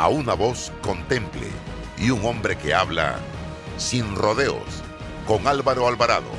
[0.00, 1.46] a una voz contemple
[1.98, 3.16] y un hombre que habla
[3.76, 4.82] sin rodeos
[5.26, 6.30] con Álvaro Alvarado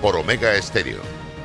[0.00, 1.00] por Omega Estéreo.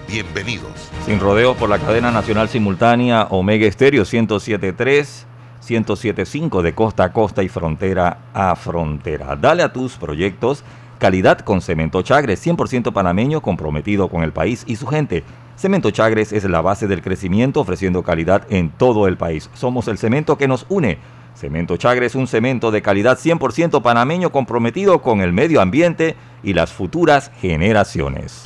[0.07, 0.71] Bienvenidos.
[1.05, 5.27] Sin rodeos por la cadena nacional simultánea Omega Estéreo 1073,
[5.67, 9.35] 1075 de costa a costa y frontera a frontera.
[9.35, 10.63] Dale a tus proyectos
[10.97, 15.25] calidad con Cemento Chagres, 100% panameño comprometido con el país y su gente.
[15.57, 19.49] Cemento Chagres es la base del crecimiento ofreciendo calidad en todo el país.
[19.53, 20.99] Somos el cemento que nos une.
[21.35, 26.71] Cemento Chagres, un cemento de calidad 100% panameño comprometido con el medio ambiente y las
[26.71, 28.45] futuras generaciones.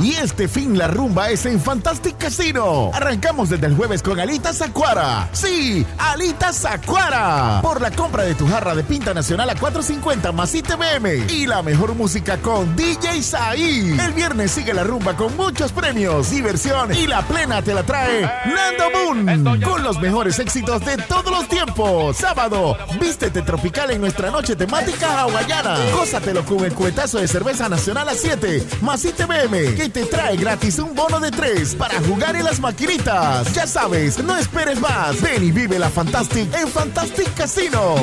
[0.00, 2.90] Y este fin la rumba es en Fantastic Casino.
[2.92, 5.28] Arrancamos desde el jueves con Alitas Acuara.
[5.32, 7.60] Sí, Alitas Acuara.
[7.62, 11.30] Por la compra de tu jarra de pinta nacional a 4.50 más ITBM.
[11.30, 13.96] Y la mejor música con DJ Saí.
[13.98, 18.22] El viernes sigue la rumba con muchos premios, diversión y la plena te la trae
[18.22, 19.60] Nando Moon.
[19.60, 22.16] Con los mejores éxitos de todos los tiempos.
[22.16, 25.76] Sábado, vístete tropical en nuestra noche temática hawaiana.
[25.92, 30.94] Gózatelo con el cuetazo de cerveza nacional a 7 más ITBM te trae gratis un
[30.94, 33.52] bono de 3 para jugar en las maquinitas.
[33.54, 35.20] Ya sabes, no esperes más.
[35.20, 37.94] Ven y vive la Fantastic en Fantastic Casino.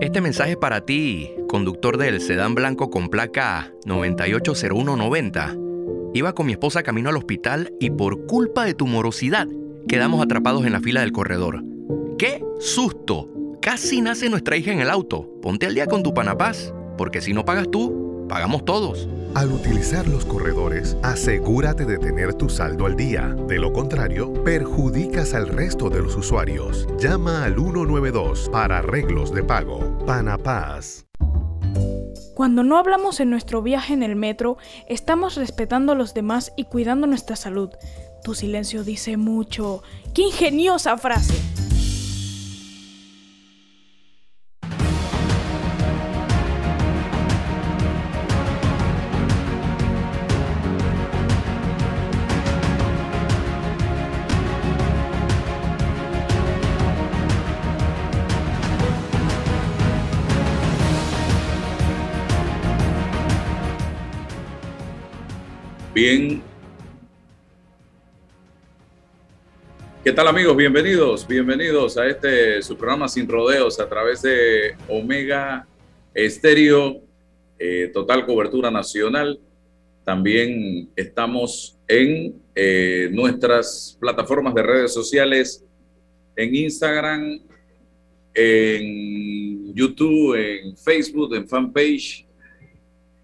[0.00, 5.56] Este mensaje es para ti, conductor del sedán blanco con placa 980190.
[6.12, 9.48] Iba con mi esposa camino al hospital y por culpa de tu morosidad
[9.88, 11.64] quedamos atrapados en la fila del corredor.
[12.18, 13.30] ¡Qué susto!
[13.62, 15.28] Casi nace nuestra hija en el auto.
[15.42, 19.08] Ponte al día con tu panapaz, porque si no pagas tú, pagamos todos.
[19.34, 23.36] Al utilizar los corredores, asegúrate de tener tu saldo al día.
[23.46, 26.86] De lo contrario, perjudicas al resto de los usuarios.
[26.98, 29.98] Llama al 192 para arreglos de pago.
[30.06, 31.06] Panapaz.
[32.34, 34.58] Cuando no hablamos en nuestro viaje en el metro,
[34.88, 37.70] estamos respetando a los demás y cuidando nuestra salud.
[38.22, 39.82] Tu silencio dice mucho.
[40.12, 41.55] ¡Qué ingeniosa frase!
[65.96, 66.42] Bien.
[70.04, 70.54] ¿Qué tal amigos?
[70.54, 75.66] Bienvenidos, bienvenidos a este su programa Sin Rodeos a través de Omega
[76.12, 77.00] Estéreo,
[77.58, 79.40] eh, total cobertura nacional.
[80.04, 85.64] También estamos en eh, nuestras plataformas de redes sociales,
[86.36, 87.40] en Instagram,
[88.34, 92.26] en YouTube, en Facebook, en fanpage.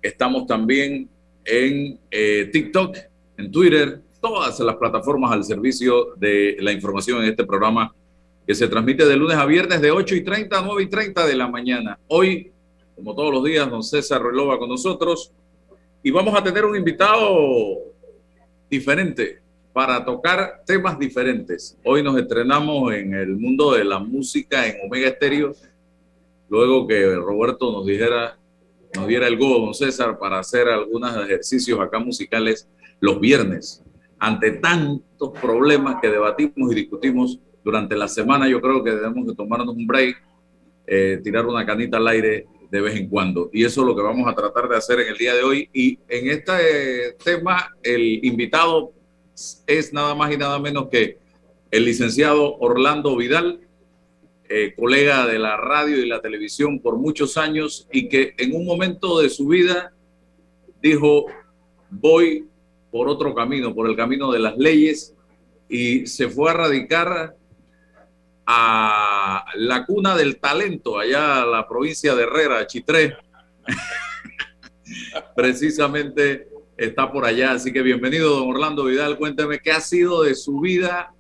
[0.01, 1.12] Estamos también
[1.45, 2.97] en eh, TikTok,
[3.37, 7.95] en Twitter, todas las plataformas al servicio de la información en este programa
[8.47, 11.27] que se transmite de lunes a viernes de 8 y 30 a 9 y 30
[11.27, 11.99] de la mañana.
[12.09, 12.53] Hoy,
[12.95, 15.33] como todos los días, don César Relova con nosotros
[16.03, 17.79] y vamos a tener un invitado
[18.69, 19.41] diferente
[19.73, 21.79] para tocar temas diferentes.
[21.85, 25.55] Hoy nos estrenamos en el mundo de la música en Omega Estéreo,
[26.49, 28.37] luego que Roberto nos dijera
[28.95, 32.69] nos diera el go, don César, para hacer algunos ejercicios acá musicales
[33.01, 33.83] los viernes.
[34.19, 39.35] Ante tantos problemas que debatimos y discutimos durante la semana, yo creo que debemos de
[39.35, 40.17] tomarnos un break,
[40.87, 43.51] eh, tirar una canita al aire de vez en cuando.
[43.53, 45.69] Y eso es lo que vamos a tratar de hacer en el día de hoy.
[45.73, 48.93] Y en este tema, el invitado
[49.67, 51.19] es nada más y nada menos que
[51.71, 53.61] el licenciado Orlando Vidal,
[54.55, 58.67] eh, colega de la radio y la televisión por muchos años y que en un
[58.67, 59.95] momento de su vida
[60.83, 61.25] dijo,
[61.89, 62.47] voy
[62.91, 65.15] por otro camino, por el camino de las leyes,
[65.71, 67.35] y se fue a radicar
[68.45, 73.17] a la cuna del talento, allá a la provincia de Herrera, Chitré.
[75.35, 79.17] Precisamente está por allá, así que bienvenido, don Orlando Vidal.
[79.17, 81.15] Cuénteme qué ha sido de su vida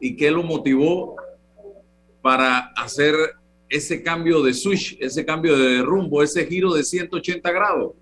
[0.00, 1.16] y qué lo motivó
[2.26, 3.14] para hacer
[3.68, 7.92] ese cambio de switch, ese cambio de rumbo, ese giro de 180 grados?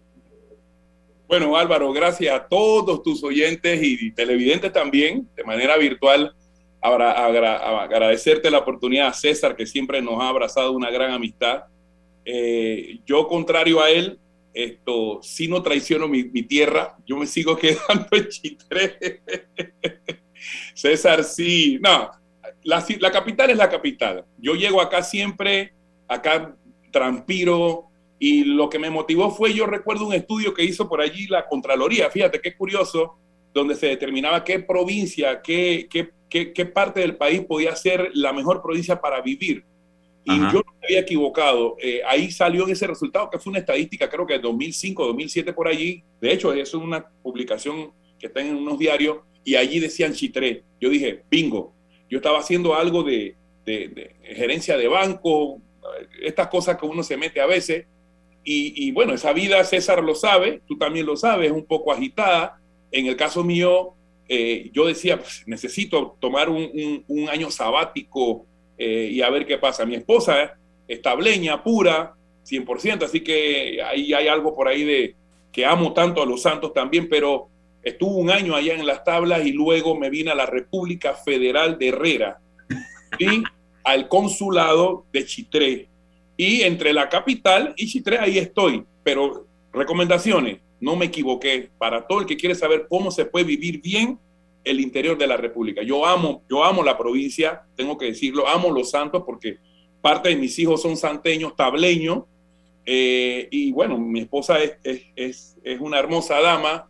[1.28, 6.34] Bueno, Álvaro, gracias a todos tus oyentes y televidentes también, de manera virtual,
[6.80, 11.64] agradecerte la oportunidad a César, que siempre nos ha abrazado una gran amistad.
[12.24, 14.18] Eh, yo, contrario a él,
[14.54, 19.20] esto sí no traiciono mi, tierra, yo me sigo quedando en Chitré.
[20.72, 22.23] César, sí, no,
[22.64, 24.24] la, la, capital es la capital.
[24.38, 25.74] Yo llego acá siempre,
[26.08, 26.56] acá
[26.90, 27.88] transpiro,
[28.18, 31.46] y lo que me motivó fue, yo recuerdo un estudio que hizo por allí la
[31.46, 33.18] Contraloría, fíjate qué curioso,
[33.52, 36.10] donde se determinaba qué provincia, qué, qué,
[36.52, 39.64] qué, parte del país podía ser la mejor provincia para vivir.
[40.24, 41.76] Y yo no me había equivocado.
[41.82, 45.68] Eh, ahí salió ese resultado, que fue una estadística, creo que de 2005, 2007 por
[45.68, 46.02] allí.
[46.20, 50.64] De hecho, es una publicación que está en unos diarios y allí decían Chitré.
[50.80, 51.73] Yo dije, bingo.
[52.14, 53.34] Yo estaba haciendo algo de,
[54.22, 55.60] gerencia de banco,
[56.22, 57.86] estas cosas que uno se mete a veces.
[58.44, 62.60] Y, bueno, esa vida César lo sabe, tú también lo sabes, es un poco agitada.
[62.92, 63.94] En el caso mío,
[64.28, 68.46] eh, yo decía, pues, necesito tomar un, un año sabático
[68.78, 69.84] eh, y a ver qué pasa.
[69.84, 70.56] Mi esposa
[70.86, 72.14] es tableña, pura,
[72.48, 75.16] 100%, así que ahí hay algo por ahí de
[75.50, 77.48] que amo tanto a los santos también, pero
[77.84, 81.78] estuve un año allá en las tablas y luego me vine a la República Federal
[81.78, 82.40] de Herrera
[83.18, 83.42] y
[83.84, 85.88] al consulado de Chitré.
[86.36, 92.20] Y entre la capital y Chitré ahí estoy, pero recomendaciones, no me equivoqué, para todo
[92.20, 94.18] el que quiere saber cómo se puede vivir bien
[94.64, 95.82] el interior de la República.
[95.82, 99.58] Yo amo, yo amo la provincia, tengo que decirlo, amo los santos porque
[100.00, 102.24] parte de mis hijos son santeños, tableños,
[102.86, 104.76] eh, y bueno, mi esposa es,
[105.16, 106.88] es, es, una hermosa dama,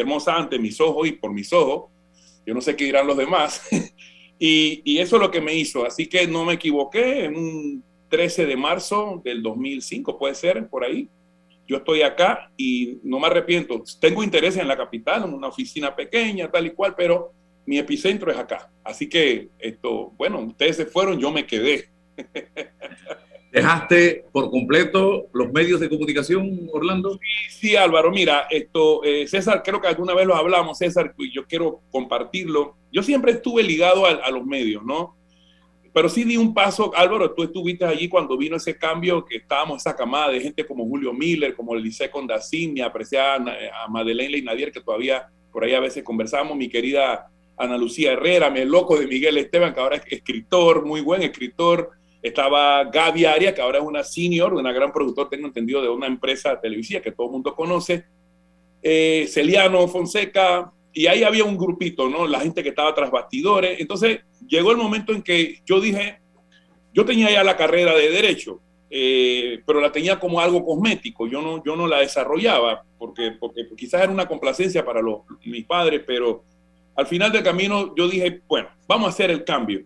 [0.00, 1.90] hermosa ante mis ojos y por mis ojos,
[2.44, 3.62] yo no sé qué dirán los demás,
[4.38, 8.46] y, eso es lo que me hizo, así que no me equivoqué, en un 13
[8.46, 11.08] de marzo del 2005, puede ser, por ahí,
[11.66, 13.82] yo estoy acá y no me arrepiento.
[14.00, 17.32] Tengo interés en la capital, en una oficina pequeña, tal y cual, pero
[17.66, 18.70] mi epicentro es acá.
[18.84, 21.88] Así que esto, bueno, ustedes se fueron, yo me quedé.
[23.56, 27.12] ¿Dejaste por completo los medios de comunicación, Orlando?
[27.48, 31.32] Sí, sí Álvaro, mira, esto, eh, César, creo que alguna vez lo hablamos, César, y
[31.32, 32.76] yo quiero compartirlo.
[32.92, 35.16] Yo siempre estuve ligado a los medios, ¿no?
[35.94, 39.78] Pero sí di un paso, Álvaro, tú estuviste allí cuando vino ese cambio, que estábamos
[39.78, 43.36] esa camada de gente como Julio Miller, como Eliseo Condacín, mi apreciada
[43.82, 48.50] a Madeleine Leinadier, que todavía por ahí a veces conversamos, mi querida Ana Lucía Herrera,
[48.50, 51.92] mi loco de Miguel Esteban, que ahora es escritor, muy buen escritor.
[52.22, 56.06] Estaba Gaby Aria, que ahora es una senior, una gran productora, tengo entendido, de una
[56.06, 58.04] empresa televisiva que todo el mundo conoce.
[58.82, 62.26] Eh, Celiano Fonseca, y ahí había un grupito, ¿no?
[62.26, 63.78] La gente que estaba tras bastidores.
[63.80, 66.20] Entonces llegó el momento en que yo dije,
[66.94, 71.42] yo tenía ya la carrera de derecho, eh, pero la tenía como algo cosmético, yo
[71.42, 76.02] no, yo no la desarrollaba, porque, porque quizás era una complacencia para los, mis padres,
[76.06, 76.44] pero
[76.94, 79.84] al final del camino yo dije, bueno, vamos a hacer el cambio.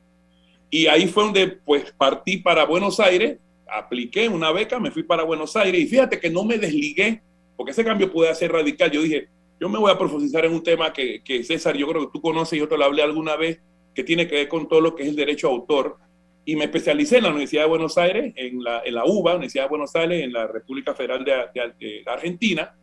[0.70, 5.24] Y ahí fue donde pues partí para Buenos Aires, apliqué una beca, me fui para
[5.24, 7.22] Buenos Aires y fíjate que no me desligué,
[7.56, 8.90] porque ese cambio puede ser radical.
[8.90, 9.28] Yo dije,
[9.60, 12.22] yo me voy a profundizar en un tema que, que, César, yo creo que tú
[12.22, 13.60] conoces, yo te lo hablé alguna vez,
[13.94, 15.96] que tiene que ver con todo lo que es el derecho a autor.
[16.44, 19.64] Y me especialicé en la Universidad de Buenos Aires, en la, en la UBA, Universidad
[19.64, 21.32] de Buenos Aires, en la República Federal de,
[21.78, 22.74] de, Argentina.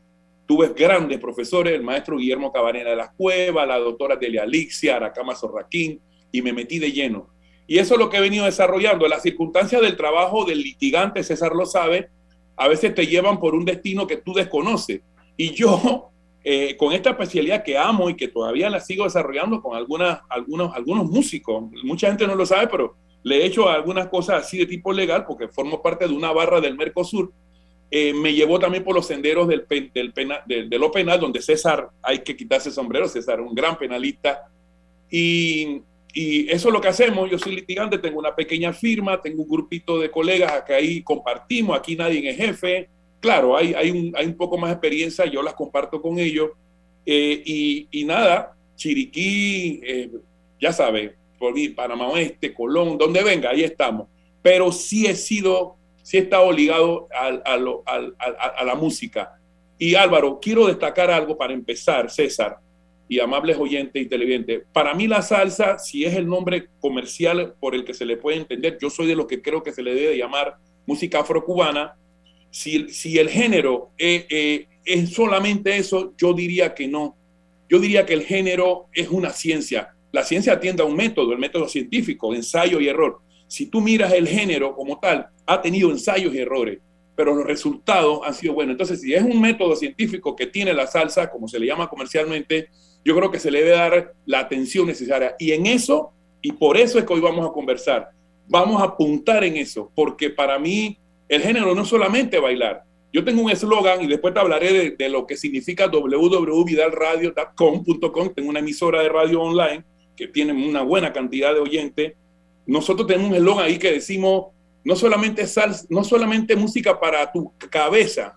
[0.46, 5.36] Tuve grandes profesores, el maestro Guillermo Cabanera de las Cuevas, la doctora Delia Alixia, Aracama
[5.36, 6.00] Sorraquín,
[6.32, 7.30] y me metí de lleno.
[7.68, 9.08] Y eso es lo que he venido desarrollando.
[9.08, 12.10] Las circunstancias del trabajo del litigante, César lo sabe,
[12.56, 15.02] a veces te llevan por un destino que tú desconoces.
[15.36, 16.10] Y yo
[16.44, 20.74] eh, con esta especialidad que amo y que todavía la sigo desarrollando con algunas, algunos,
[20.74, 21.66] algunos músicos.
[21.84, 25.26] Mucha gente no lo sabe, pero le he hecho algunas cosas así de tipo legal
[25.26, 27.34] porque formo parte de una barra del Mercosur.
[27.92, 31.90] Eh, me llevó también por los senderos del, del, pena, de, lo penal, donde César,
[32.02, 34.50] hay que quitarse el sombrero, César, un gran penalista.
[35.10, 35.82] Y,
[36.20, 37.30] y eso es lo que hacemos.
[37.30, 41.78] Yo soy litigante, tengo una pequeña firma, tengo un grupito de colegas que ahí compartimos,
[41.78, 45.44] aquí nadie es jefe, claro, hay, hay, un, hay un poco más de experiencia, yo
[45.44, 46.50] las comparto con ellos.
[47.06, 50.10] Eh, y, y, nada, Chiriquí, eh,
[50.60, 54.08] ya sabe, por Panamá Oeste, Colón, donde venga, ahí estamos.
[54.42, 59.40] Pero sí he sido, sí he estado ligado a, a, a, la música.
[59.78, 62.58] Y Álvaro, quiero destacar algo para empezar, César,
[63.10, 64.64] y amables oyentes y televidentes.
[64.74, 68.38] Para mí la salsa, si es el nombre comercial por el que se le puede
[68.38, 71.96] entender, yo soy de los que creo que se le debe llamar música afrocubana,
[72.50, 77.16] si, el género eh, eh, es solamente eso, yo diría que no.
[77.70, 79.94] Yo diría que el género es una ciencia.
[80.12, 83.20] La ciencia atiende a un método, el método científico, ensayo y error.
[83.48, 86.80] Si tú miras el género como tal, ha tenido ensayos y errores,
[87.16, 88.74] pero los resultados han sido buenos.
[88.74, 92.70] Entonces, si es un método científico que tiene la salsa, como se le llama comercialmente,
[93.08, 95.34] yo creo que se le debe dar la atención necesaria.
[95.40, 96.12] Y en eso
[96.42, 98.10] Y por eso es que hoy vamos a conversar.
[98.48, 101.00] Vamos a apuntar en eso, porque para mí
[101.30, 102.84] el género no es solamente bailar.
[103.14, 108.34] Yo tengo un eslogan y después te hablaré de, de lo que significa www.vidalradio.com.com.
[108.36, 109.86] Tengo una emisora de radio online
[110.16, 112.12] que tiene una buena cantidad de oyentes.
[112.66, 114.48] Nosotros tenemos un eslogan ahí que decimos
[114.84, 118.36] no solamente, sal, no solamente música para tu cabeza,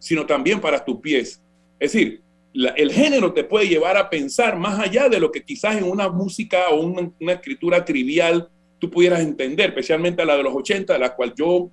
[0.00, 1.40] sino también para tus pies.
[1.78, 2.24] Es decir,
[2.76, 6.08] el género te puede llevar a pensar más allá de lo que quizás en una
[6.08, 8.48] música o una, escritura trivial
[8.78, 11.70] tú pudieras entender, especialmente la de los 80, de la cual yo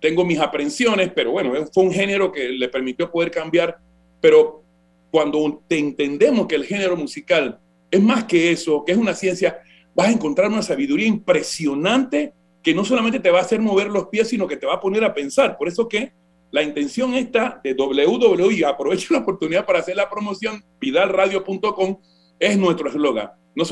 [0.00, 3.78] tengo mis aprensiones, pero bueno, fue un género que le permitió poder cambiar,
[4.20, 4.62] pero
[5.10, 7.58] cuando te entendemos que el género musical
[7.90, 9.58] es más que eso, que es una ciencia,
[9.94, 12.32] vas a encontrar una sabiduría impresionante
[12.62, 14.80] que no solamente te va a hacer mover los pies, sino que te va a
[14.80, 15.56] poner a pensar.
[15.56, 16.12] Por eso que
[16.50, 21.98] la intención esta de www, y aprovecho la oportunidad para hacer la promoción, vidalradio.com,
[22.38, 23.30] es nuestro eslogan.
[23.54, 23.64] No,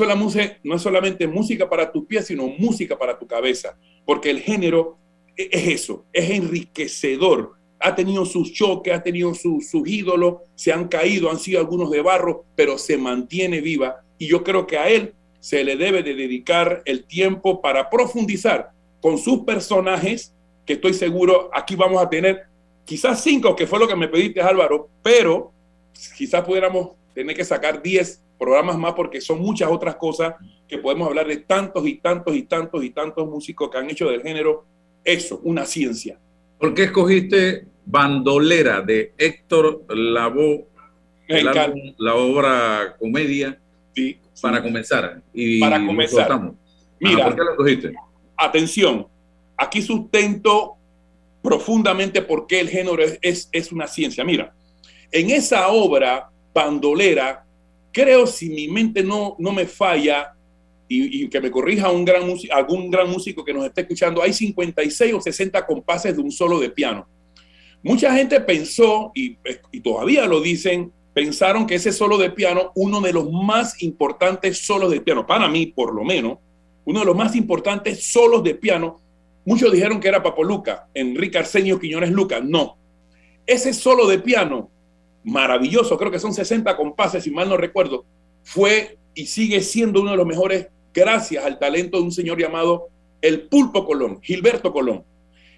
[0.63, 4.97] no es solamente música para tus pies, sino música para tu cabeza, porque el género
[5.37, 7.53] es eso, es enriquecedor.
[7.79, 12.01] Ha tenido sus choques, ha tenido sus ídolos, se han caído, han sido algunos de
[12.01, 13.97] barro, pero se mantiene viva.
[14.17, 18.71] Y yo creo que a él se le debe de dedicar el tiempo para profundizar
[19.01, 20.33] con sus personajes,
[20.65, 22.45] que estoy seguro aquí vamos a tener
[22.85, 25.51] quizás cinco, que fue lo que me pediste Álvaro, pero
[26.15, 30.35] quizás pudiéramos tener que sacar diez programas más porque son muchas otras cosas
[30.67, 34.09] que podemos hablar de tantos y tantos y tantos y tantos músicos que han hecho
[34.09, 34.65] del género
[35.03, 36.19] eso, una ciencia.
[36.59, 40.65] ¿Por qué escogiste Bandolera de Héctor Lavoe,
[41.27, 43.59] la obra comedia,
[43.95, 45.21] sí, para comenzar?
[45.33, 46.51] Y para comenzar.
[46.99, 47.93] Mira, ¿por qué lo escogiste?
[48.37, 49.07] Atención,
[49.57, 50.75] aquí sustento
[51.45, 54.23] profundamente por qué el género es, es, una ciencia.
[54.23, 54.53] Mira,
[55.11, 57.45] en esa obra bandolera,
[57.93, 60.33] creo si mi mente no, no me falla,
[60.87, 65.13] y, que me corrija un gran algún gran músico que nos esté escuchando, hay 56
[65.13, 67.07] o 60 compases de un solo de piano.
[67.83, 69.37] Mucha gente pensó, y,
[69.71, 74.65] y todavía lo dicen, pensaron que ese solo de piano, uno de los más importantes
[74.65, 76.39] solos de piano, para mí por lo menos,
[76.85, 78.99] uno de los más importantes solos de piano,
[79.45, 82.77] muchos dijeron que era Papo Luca, Enrique Arsenio Quiñones Luca, no.
[83.45, 84.69] Ese solo de piano,
[85.23, 88.05] maravilloso, creo que son 60 compases, si mal no recuerdo,
[88.43, 92.89] fue y sigue siendo uno de los mejores gracias al talento de un señor llamado
[93.21, 95.03] el Pulpo Colón, Gilberto Colón.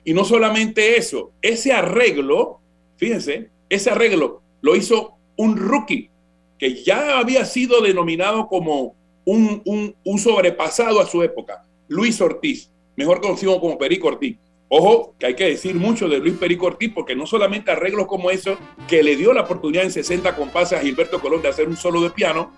[0.03, 2.59] Y no solamente eso, ese arreglo,
[2.95, 6.09] fíjense, ese arreglo lo hizo un rookie
[6.57, 9.61] que ya había sido denominado como un,
[10.03, 14.37] un, sobrepasado a su época, Luis Ortiz, mejor conocido como Perico Ortiz.
[14.67, 18.29] Ojo, que hay que decir mucho de Luis Perico Ortiz, porque no solamente arreglos como
[18.29, 18.57] eso,
[18.89, 22.01] que le dio la oportunidad en 60 compases a Gilberto Colón de hacer un solo
[22.01, 22.51] de piano,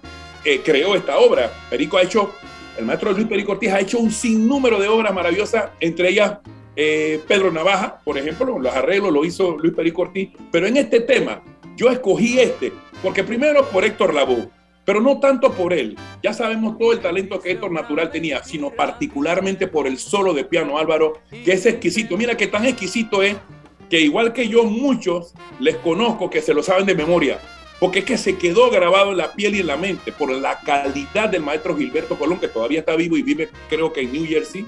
[0.44, 1.52] eh, creó esta obra.
[1.70, 2.32] Perico ha hecho
[2.80, 6.38] el maestro Luis Perico Ortiz ha hecho un sinnúmero de obras maravillosas, entre ellas
[6.78, 11.02] eh, Pedro Navaja, por ejemplo, los arreglos lo hizo Luis Perico Ortiz, pero en este
[11.02, 11.44] tema
[11.76, 12.72] yo escogí este,
[13.04, 14.50] porque primero por Héctor Lavoe,
[14.90, 18.72] pero no tanto por él, ya sabemos todo el talento que Héctor Natural tenía, sino
[18.72, 22.18] particularmente por el solo de piano Álvaro, que es exquisito.
[22.18, 23.36] Mira qué tan exquisito es
[23.88, 27.38] que igual que yo muchos les conozco que se lo saben de memoria,
[27.80, 30.60] porque es que se quedó grabado en la piel y en la mente por la
[30.62, 34.26] calidad del maestro Gilberto Colón, que todavía está vivo y vive creo que en New
[34.26, 34.66] Jersey,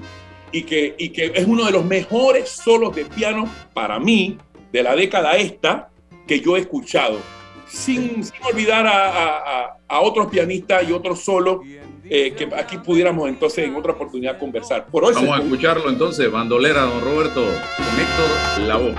[0.51, 4.37] y que, y que es uno de los mejores solos de piano para mí
[4.71, 5.89] de la década esta
[6.27, 7.17] que yo he escuchado,
[7.71, 11.61] sin, sin olvidar a, a, a, otros pianistas y otros solos
[12.03, 14.85] eh, que aquí pudiéramos entonces en otra oportunidad conversar.
[14.87, 18.95] Por hoy Vamos a escucharlo entonces, bandolera, don Roberto, con Héctor Lavoe.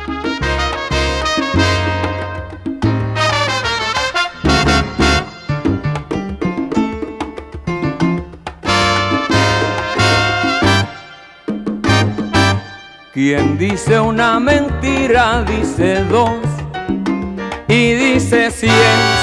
[13.13, 16.62] Quien dice una mentira dice dos
[17.73, 18.73] y dice cien,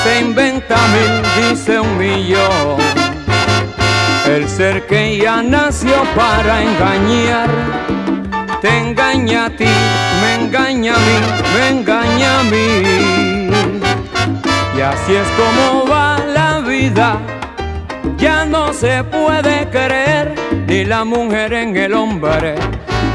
[0.03, 2.77] se inventa mil, dice un millón.
[4.25, 7.49] El ser que ya nació para engañar,
[8.61, 9.73] te engaña a ti,
[10.21, 11.17] me engaña a mí,
[11.53, 13.49] me engaña a mí.
[14.77, 17.17] Y así es como va la vida,
[18.17, 20.33] ya no se puede creer
[20.67, 22.55] ni la mujer en el hombre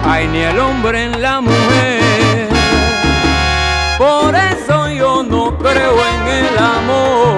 [0.06, 2.48] Ay, ni el hombre en la mujer.
[3.96, 4.83] Por eso
[5.14, 7.36] yo no creo en el amor.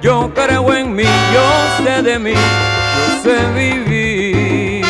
[0.00, 4.84] Yo creo en mí, yo sé de mí, yo sé vivir.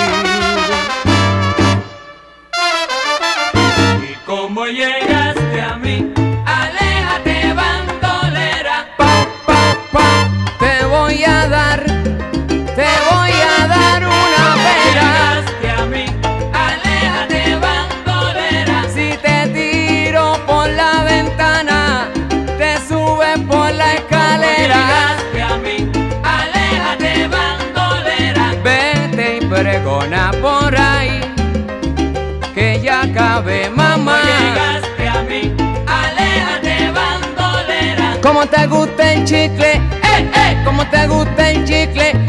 [4.10, 5.11] Y como llegaste
[38.32, 42.21] Como te gusta el chicle, eh, eh, como te gusta el chicle.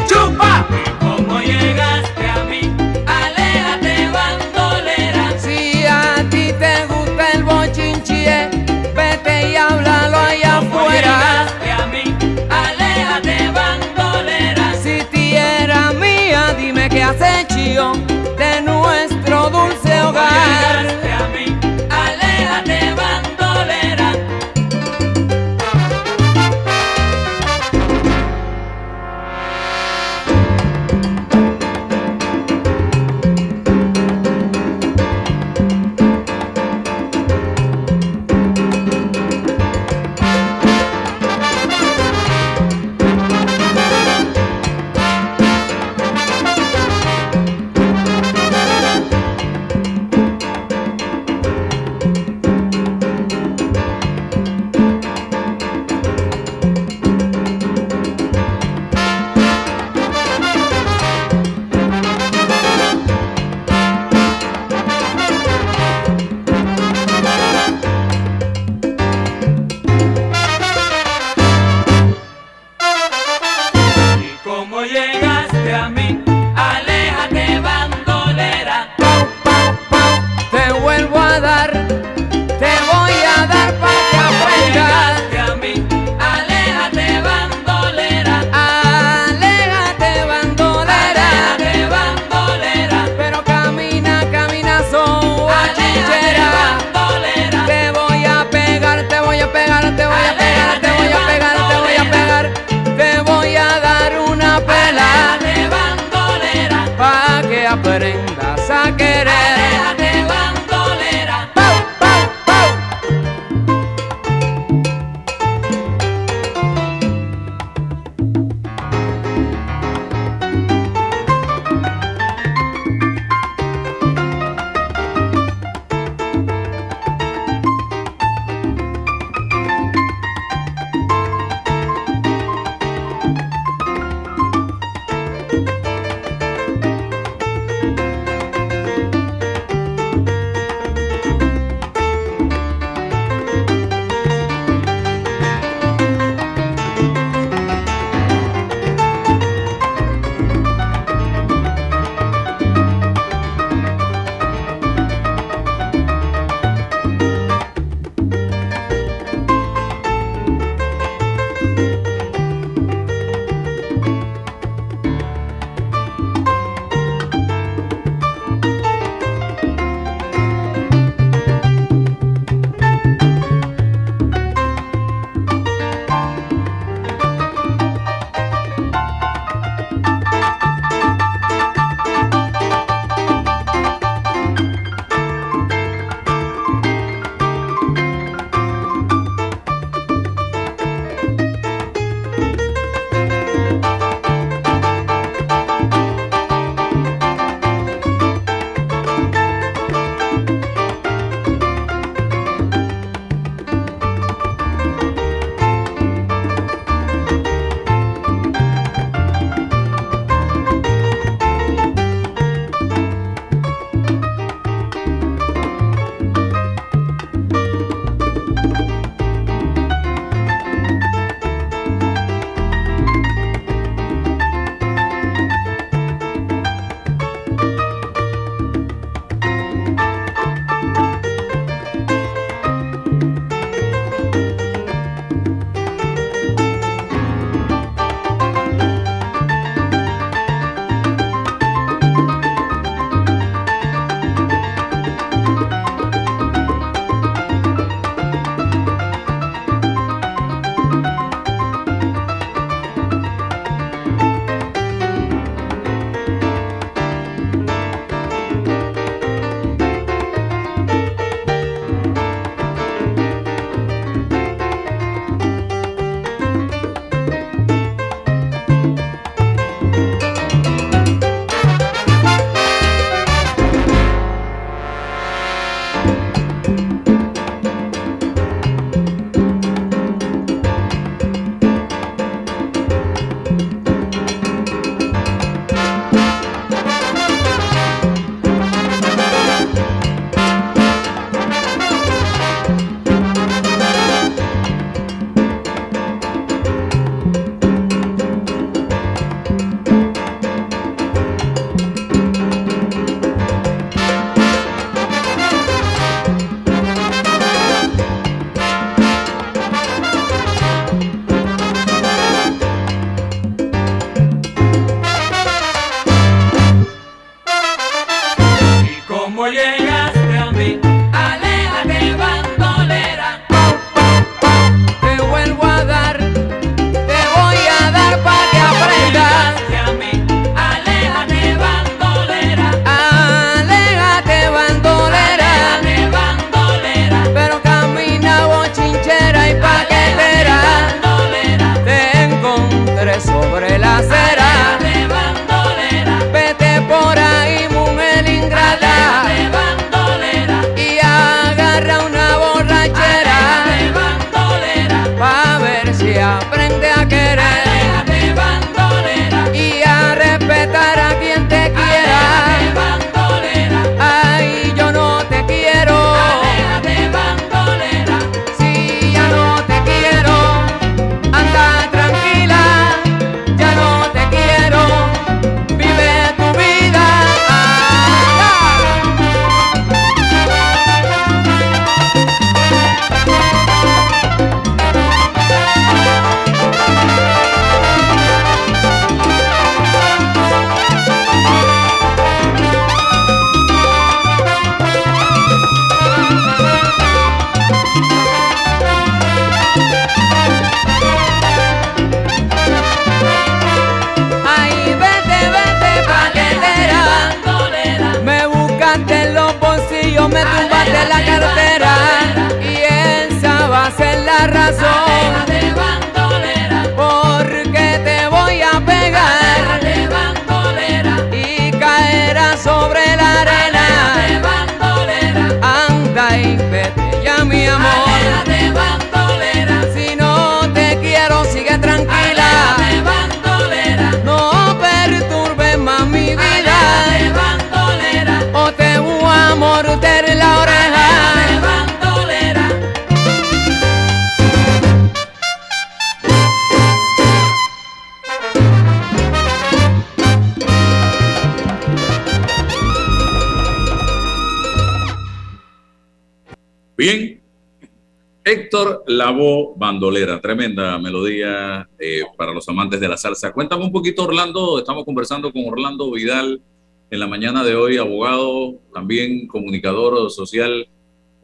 [459.04, 463.52] Héctor Lavoe Bandolera, tremenda melodía eh, para los amantes de la salsa.
[463.52, 464.80] Cuéntame un poquito, Orlando.
[464.80, 466.62] Estamos conversando con Orlando Vidal
[467.10, 470.88] en la mañana de hoy, abogado, también comunicador social.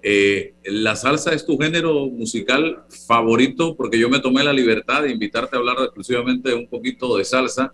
[0.02, 3.76] Eh, ¿La salsa es tu género musical favorito?
[3.76, 7.74] Porque yo me tomé la libertad de invitarte a hablar exclusivamente un poquito de salsa,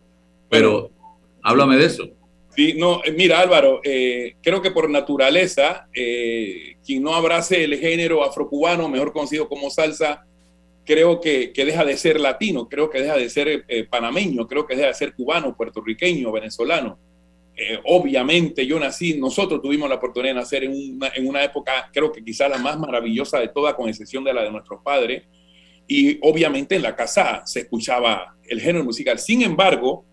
[0.49, 0.89] pero
[1.43, 2.09] háblame de eso.
[2.55, 7.77] Sí, no, eh, mira Álvaro, eh, creo que por naturaleza, eh, quien no abrace el
[7.77, 10.25] género afrocubano, mejor conocido como salsa,
[10.85, 14.75] creo que, que deja de ser latino, creo que deja de ser panameño, creo que
[14.75, 16.99] deja de ser cubano, puertorriqueño, venezolano.
[17.85, 22.11] Obviamente yo nací, nosotros tuvimos la oportunidad de nacer en una, en una época, creo
[22.11, 25.23] que quizá la más maravillosa de toda, con excepción de la de nuestros padres,
[25.87, 29.17] y obviamente en la casa se escuchaba el género musical.
[29.17, 30.05] Sin embargo,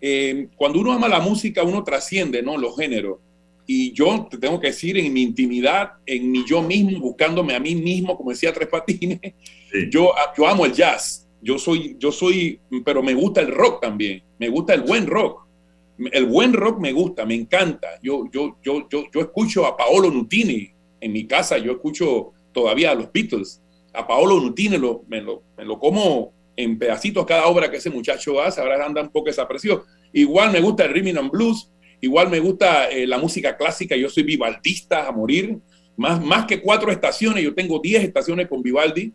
[0.00, 2.56] eh, cuando uno ama la música, uno trasciende ¿no?
[2.56, 3.18] los géneros.
[3.66, 7.60] Y yo te tengo que decir, en mi intimidad, en mi yo mismo, buscándome a
[7.60, 9.20] mí mismo, como decía Tres Patines,
[9.90, 11.26] yo, yo amo el jazz.
[11.40, 14.22] Yo soy, yo soy, pero me gusta el rock también.
[14.38, 15.46] Me gusta el buen rock.
[16.12, 17.88] El buen rock me gusta, me encanta.
[18.02, 21.58] Yo, yo, yo, yo, yo escucho a Paolo Nutini en mi casa.
[21.58, 23.62] Yo escucho todavía a los Beatles.
[23.92, 27.88] A Paolo Nutini lo, me, lo, me lo como en pedacitos cada obra que ese
[27.88, 29.84] muchacho hace, ahora anda un poco desaparecido.
[30.12, 34.08] Igual me gusta el rhythm and blues, igual me gusta eh, la música clásica, yo
[34.08, 35.56] soy vivaldista a morir,
[35.96, 39.12] más, más que cuatro estaciones, yo tengo diez estaciones con Vivaldi.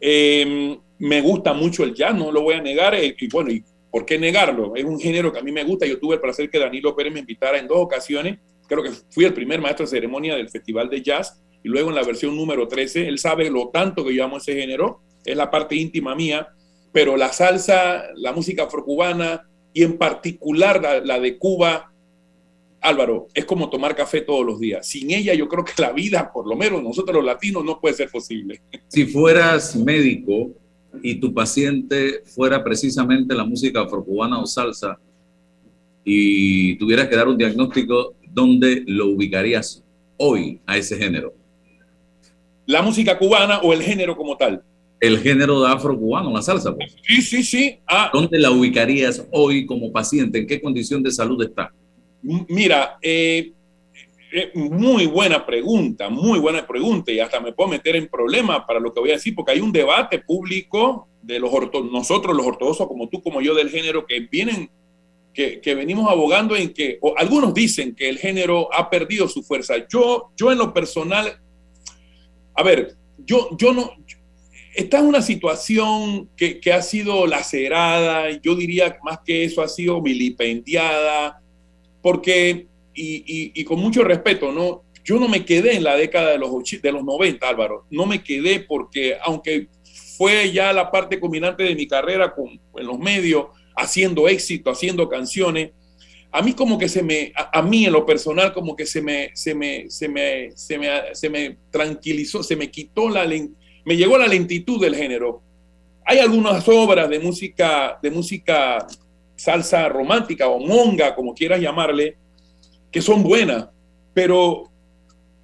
[0.00, 3.64] Eh, me gusta mucho el jazz, no lo voy a negar, eh, y bueno, ¿y
[3.90, 4.76] por qué negarlo?
[4.76, 7.12] Es un género que a mí me gusta, yo tuve el placer que Danilo Pérez
[7.12, 10.88] me invitara en dos ocasiones, creo que fui el primer maestro de ceremonia del Festival
[10.88, 14.22] de Jazz, y luego en la versión número 13, él sabe lo tanto que yo
[14.22, 16.48] amo ese género, es la parte íntima mía,
[16.94, 21.92] pero la salsa, la música afrocubana y en particular la, la, de Cuba,
[22.80, 24.86] Álvaro, es como tomar café todos los días.
[24.86, 27.96] Sin ella yo creo que la vida, por lo menos nosotros los latinos, no puede
[27.96, 28.60] ser posible.
[28.86, 30.52] Si fueras médico
[31.02, 34.96] y tu paciente fuera precisamente la música afrocubana o salsa
[36.04, 39.82] y tuvieras que dar un diagnóstico, ¿dónde lo ubicarías
[40.16, 41.34] hoy a ese género?
[42.66, 44.62] ¿La música cubana o el género como tal?
[45.00, 46.74] El género de afro-cubano, la salsa.
[46.74, 46.96] Pues.
[47.02, 47.78] Sí, sí, sí.
[47.86, 50.38] Ah, ¿Dónde la ubicarías hoy como paciente?
[50.38, 51.72] ¿En qué condición de salud está?
[52.22, 53.52] Mira, eh,
[54.32, 58.80] eh, muy buena pregunta, muy buena pregunta y hasta me puedo meter en problemas para
[58.80, 61.52] lo que voy a decir, porque hay un debate público de los
[61.90, 64.70] nosotros los ortodoxos, como tú, como yo, del género, que vienen
[65.32, 69.42] que, que venimos abogando en que, o algunos dicen que el género ha perdido su
[69.42, 69.74] fuerza.
[69.88, 71.40] Yo, yo en lo personal,
[72.54, 73.92] a ver, yo, yo no,
[74.74, 79.68] está en una situación que, que ha sido lacerada, yo diría más que eso ha
[79.68, 81.40] sido vilipendiada,
[82.02, 84.82] porque, y, y- con mucho respeto, ¿no?
[85.04, 86.50] Yo no me quedé en la década de los,
[86.82, 89.68] de los 90, Álvaro, no me quedé porque, aunque
[90.16, 95.08] fue ya la parte culminante de mi carrera con, en los medios, haciendo éxito, haciendo
[95.08, 95.72] canciones,
[96.30, 99.30] a mí como que se me, a, mí en lo personal como que se me,
[99.34, 103.24] se me, se me, se me, se me tranquilizó, se me quitó la,
[103.84, 105.42] me llegó la lentitud del género.
[106.04, 108.86] Hay algunas obras de música, de música
[109.36, 112.16] salsa romántica o monga, como quieras llamarle,
[112.90, 113.68] que son buenas,
[114.12, 114.70] pero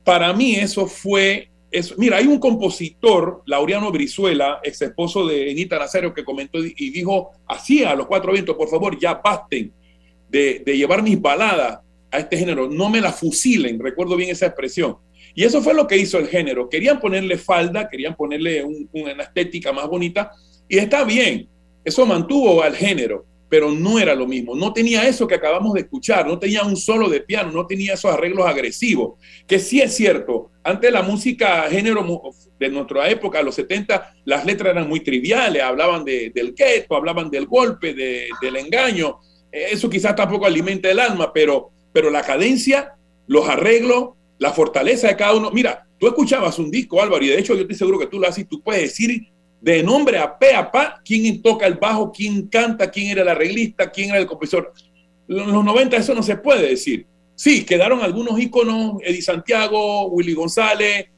[0.05, 1.95] para mí eso fue, eso.
[1.99, 7.31] mira, hay un compositor, Laureano Brizuela, ex esposo de Enita Nazario, que comentó y dijo
[7.47, 9.73] así a los cuatro vientos, por favor, ya basten
[10.29, 14.47] de, de llevar mis baladas a este género, no me la fusilen, recuerdo bien esa
[14.47, 14.97] expresión.
[15.35, 16.69] Y eso fue lo que hizo el género.
[16.69, 20.31] Querían ponerle falda, querían ponerle un- una estética más bonita,
[20.69, 21.49] y está bien,
[21.85, 24.55] eso mantuvo al género, pero no era lo mismo.
[24.55, 27.95] No tenía eso que acabamos de escuchar, no tenía un solo de piano, no tenía
[27.95, 30.51] esos arreglos agresivos, que sí es cierto.
[30.63, 32.07] Antes la música género
[32.61, 37.29] de nuestra época, los 70, las letras eran muy triviales, hablaban de- del gueto, hablaban
[37.31, 39.19] del golpe, de- del engaño.
[39.51, 42.93] Eso quizás tampoco alimenta el alma, pero, pero la cadencia,
[43.27, 45.51] los arreglos, la fortaleza de cada uno.
[45.53, 48.27] Mira, tú escuchabas un disco, Álvaro, y de hecho yo estoy seguro que tú lo
[48.27, 49.29] haces, tú puedes decir
[49.61, 53.29] de nombre a pe a pa quién toca el bajo, quién canta, quién era el
[53.29, 54.73] arreglista, quién era el compositor.
[55.27, 57.07] Los 90 eso no se puede decir.
[57.35, 61.09] Sí, quedaron algunos íconos, Eddie Santiago, Willy González,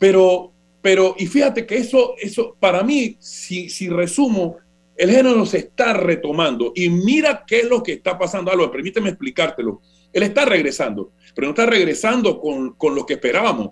[0.00, 4.56] pero, pero, y fíjate que eso, eso para mí, si, si resumo,
[4.96, 6.72] el género se está retomando.
[6.74, 9.80] Y mira qué es lo que está pasando, Álvaro, permíteme explicártelo.
[10.12, 13.70] Él está regresando, pero no está regresando con, con lo que esperábamos.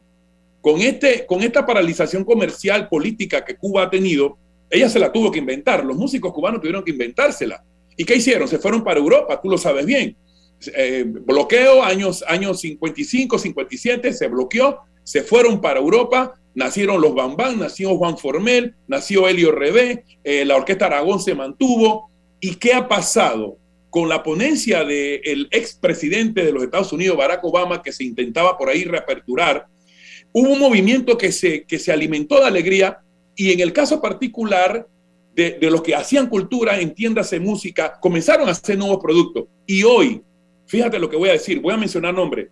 [0.61, 4.37] Con, este, con esta paralización comercial política que Cuba ha tenido,
[4.69, 5.85] ella se la tuvo que inventar.
[5.85, 7.65] Los músicos cubanos tuvieron que inventársela.
[7.97, 8.47] ¿Y qué hicieron?
[8.47, 10.17] Se fueron para Europa, tú lo sabes bien.
[10.75, 17.59] Eh, bloqueo, años, años 55, 57, se bloqueó, se fueron para Europa, nacieron los Bambán,
[17.59, 22.11] nació Juan Formel, nació Helio Rebé, eh, la Orquesta Aragón se mantuvo.
[22.41, 23.59] ¿Y qué ha pasado?
[23.91, 28.69] Con la ponencia del expresidente de los Estados Unidos, Barack Obama, que se intentaba por
[28.69, 29.67] ahí reaperturar,
[30.33, 33.01] hubo un movimiento que se, que se alimentó de alegría
[33.35, 34.87] y en el caso particular
[35.35, 39.47] de, de los que hacían cultura, entiéndase música, comenzaron a hacer nuevos productos.
[39.67, 40.23] Y hoy,
[40.67, 42.49] fíjate lo que voy a decir, voy a mencionar nombres.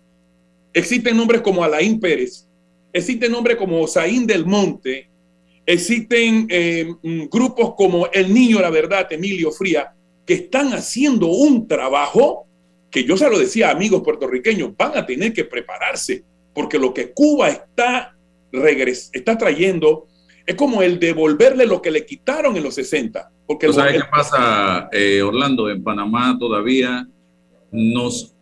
[0.73, 2.47] Existen nombres como Alain Pérez,
[2.93, 5.09] existen nombres como Zain del Monte,
[5.65, 9.93] existen eh, mm, grupos como El Niño La Verdad, Emilio Fría,
[10.29, 12.45] que están haciendo un trabajo
[12.91, 16.93] que yo se lo decía a amigos puertorriqueños, van a tener que prepararse, porque lo
[16.93, 18.15] que Cuba está,
[18.51, 20.05] regres está trayendo
[20.45, 23.31] es como el devolverle lo que le quitaron en los 60.
[23.47, 25.67] Porque ¿Tú el- sabes el- qué pasa, eh, Orlando?
[25.67, 27.07] En Panamá todavía
[27.71, 28.35] nos,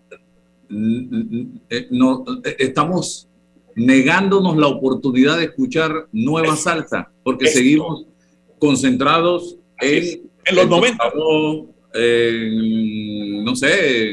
[0.69, 3.30] eh, no- eh, estamos
[3.76, 7.60] negándonos la oportunidad de escuchar nueva salsa, porque esto.
[7.60, 8.06] seguimos
[8.60, 11.04] concentrados en, En los en 90.
[11.06, 14.12] Gustavo, en, no sé,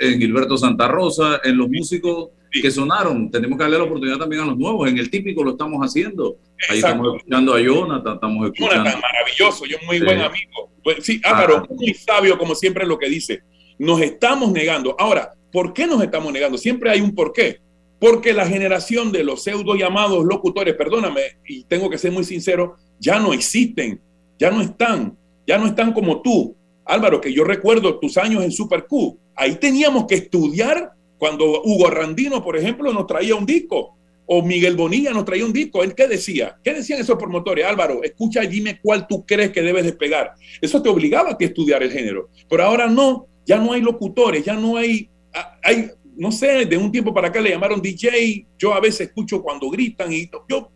[0.00, 3.30] en Gilberto Santa Rosa, en los músicos que sonaron.
[3.30, 4.88] Tenemos que darle la oportunidad también a los nuevos.
[4.88, 6.36] En el típico lo estamos haciendo.
[6.68, 6.96] Ahí Exacto.
[6.96, 8.74] estamos escuchando a Jonathan, estamos escuchando.
[8.76, 10.04] Jonathan, maravilloso, yo muy Sí.
[10.04, 10.70] buen amigo.
[10.82, 11.74] Pues, sí, Álvaro, Ah.
[11.74, 13.42] muy sabio como siempre lo que dice.
[13.78, 14.96] Nos estamos negando.
[14.98, 16.58] Ahora, ¿por qué nos estamos negando?
[16.58, 17.58] Siempre hay un porqué.
[17.98, 22.76] Porque la generación de los pseudo llamados locutores, perdóname, y tengo que ser muy sincero,
[22.98, 24.00] ya no existen,
[24.38, 26.56] ya no están, ya no están como tú.
[26.92, 29.18] Álvaro, que yo recuerdo tus años en Super Q.
[29.34, 33.96] Ahí teníamos que estudiar cuando Hugo Randino, por ejemplo, nos traía un disco
[34.32, 36.56] o Miguel Bonilla nos traía un disco, ¿él qué decía?
[36.62, 37.64] ¿Qué decían esos promotores?
[37.64, 40.34] Álvaro, escucha y dime cuál tú crees que debes despegar.
[40.60, 42.28] Eso te obligaba a ti a estudiar el género.
[42.48, 46.76] Pero ahora no, ya no hay locutores, ya no hay, a- hay, no sé, de
[46.76, 50.70] un tiempo para acá le llamaron DJ, yo a veces escucho cuando gritan y yo,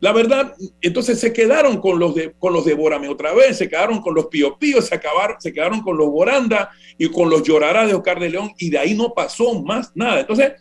[0.00, 3.68] la verdad, entonces se quedaron con los de, con los de Bórame otra vez, se
[3.68, 7.42] quedaron con los Pío Pío, se acabaron, se quedaron con los Boranda y con los
[7.42, 10.20] Llorará de Oscar de León y de ahí no pasó más nada.
[10.20, 10.52] Entonces,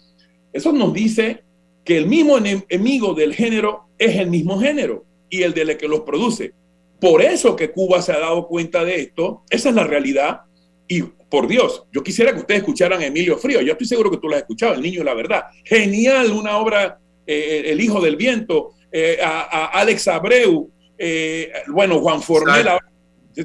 [0.51, 1.43] eso nos dice
[1.85, 6.01] que el mismo enemigo del género es el mismo género y el de que los
[6.01, 6.53] produce.
[6.99, 10.41] Por eso que Cuba se ha dado cuenta de esto, esa es la realidad.
[10.85, 14.17] Y por Dios, yo quisiera que ustedes escucharan a Emilio Frío, yo estoy seguro que
[14.17, 15.43] tú lo has escuchado, El Niño la Verdad.
[15.63, 21.99] Genial, una obra, eh, El Hijo del Viento, eh, a, a Alex Abreu, eh, bueno,
[21.99, 22.87] Juan Formel, Exacto.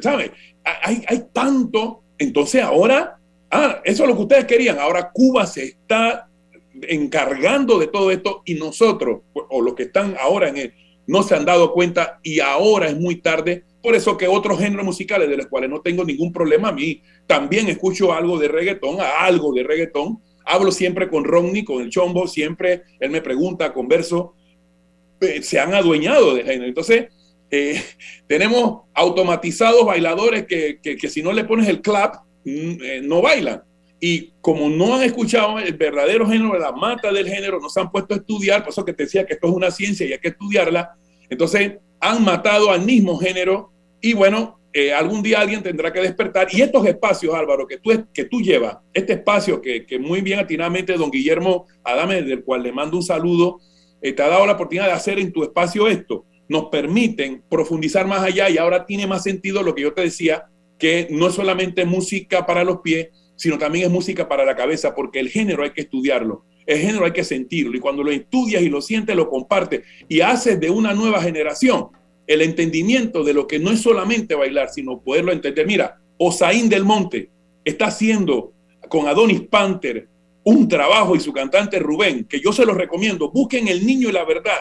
[0.02, 0.30] ¿sabes?
[0.82, 3.18] Hay, hay tanto, entonces ahora
[3.56, 4.80] Ah, eso es lo que ustedes querían.
[4.80, 6.28] Ahora Cuba se está
[6.88, 10.74] encargando de todo esto y nosotros, o los que están ahora en él,
[11.06, 13.62] no se han dado cuenta y ahora es muy tarde.
[13.80, 17.00] Por eso que otros géneros musicales de los cuales no tengo ningún problema a mí,
[17.28, 20.18] también escucho algo de reggaetón, algo de reggaetón.
[20.44, 24.34] Hablo siempre con Ronnie, con el Chombo, siempre él me pregunta, converso.
[25.42, 26.66] Se han adueñado del género.
[26.66, 27.06] Entonces,
[27.50, 27.82] eh,
[28.26, 33.22] tenemos automatizados bailadores que, que- que si no le pones el clap, mm, eh, no
[33.22, 33.62] bailan.
[34.00, 37.90] Y como no han escuchado el verdadero género, la mata del género, no se han
[37.90, 40.18] puesto a estudiar, por eso que te decía que esto es una ciencia y hay
[40.18, 40.90] que estudiarla,
[41.30, 43.70] entonces han matado al mismo género
[44.02, 46.48] y bueno, eh, algún día alguien tendrá que despertar.
[46.52, 50.38] Y estos espacios, Álvaro, que tú, que tú llevas, este espacio que, que muy bien
[50.40, 53.60] atinadamente don Guillermo Adame, del cual le mando un saludo,
[54.04, 58.06] eh, te ha dado la oportunidad de hacer en tu espacio esto, nos permiten profundizar
[58.06, 60.44] más allá y ahora tiene más sentido lo que yo te decía,
[60.78, 64.94] que no es solamente música para los pies, sino también es música para la cabeza,
[64.94, 68.62] porque el género hay que estudiarlo, el género hay que sentirlo, y cuando lo estudias
[68.62, 71.88] y lo sientes, lo compartes y haces de una nueva generación
[72.26, 75.66] el entendimiento de lo que no es solamente bailar, sino poderlo entender.
[75.66, 77.30] Mira, Osaín del Monte
[77.64, 78.52] está haciendo
[78.90, 80.08] con Adonis Panther
[80.44, 83.30] un trabajo y su cantante Rubén, que yo se los recomiendo.
[83.30, 84.60] Busquen El Niño y la Verdad,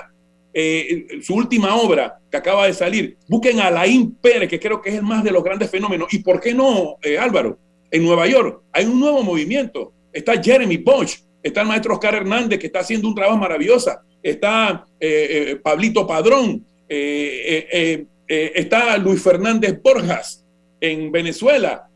[0.54, 3.18] eh, su última obra que acaba de salir.
[3.28, 6.14] Busquen a Alain Pérez, que creo que es el más de los grandes fenómenos.
[6.14, 7.60] ¿Y por qué no, eh, Álvaro?
[7.92, 9.94] En Nueva York hay un nuevo movimiento.
[10.12, 13.92] Está Jeremy Bosch, está el maestro Oscar Hernández, que está haciendo un trabajo maravilloso.
[14.22, 20.46] Está eh, Pablito Padrón, está Luis Fernández Borjas
[20.80, 21.90] en Venezuela.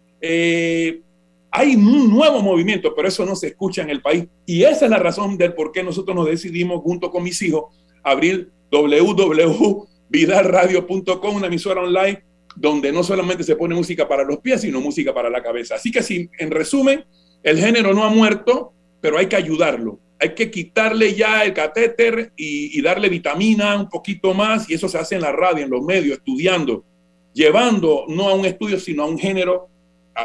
[1.57, 4.27] Hay un nuevo movimiento, pero eso no se escucha en el país.
[4.45, 7.75] Y esa es la razón del por qué nosotros nos decidimos, junto con mis hijos,
[8.03, 12.23] abrir www.vidalradio.com, una emisora online
[12.55, 15.73] donde no solamente se pone música para los pies, sino música para la cabeza.
[15.75, 17.03] Así que, si, en resumen,
[17.41, 19.99] el género no ha muerto, pero hay que ayudarlo.
[20.19, 24.87] Hay que quitarle ya el catéter y, y darle vitamina un poquito más, y eso
[24.87, 26.85] se hace en la radio, en los medios, estudiando,
[27.33, 29.69] llevando no a un estudio, sino a un género,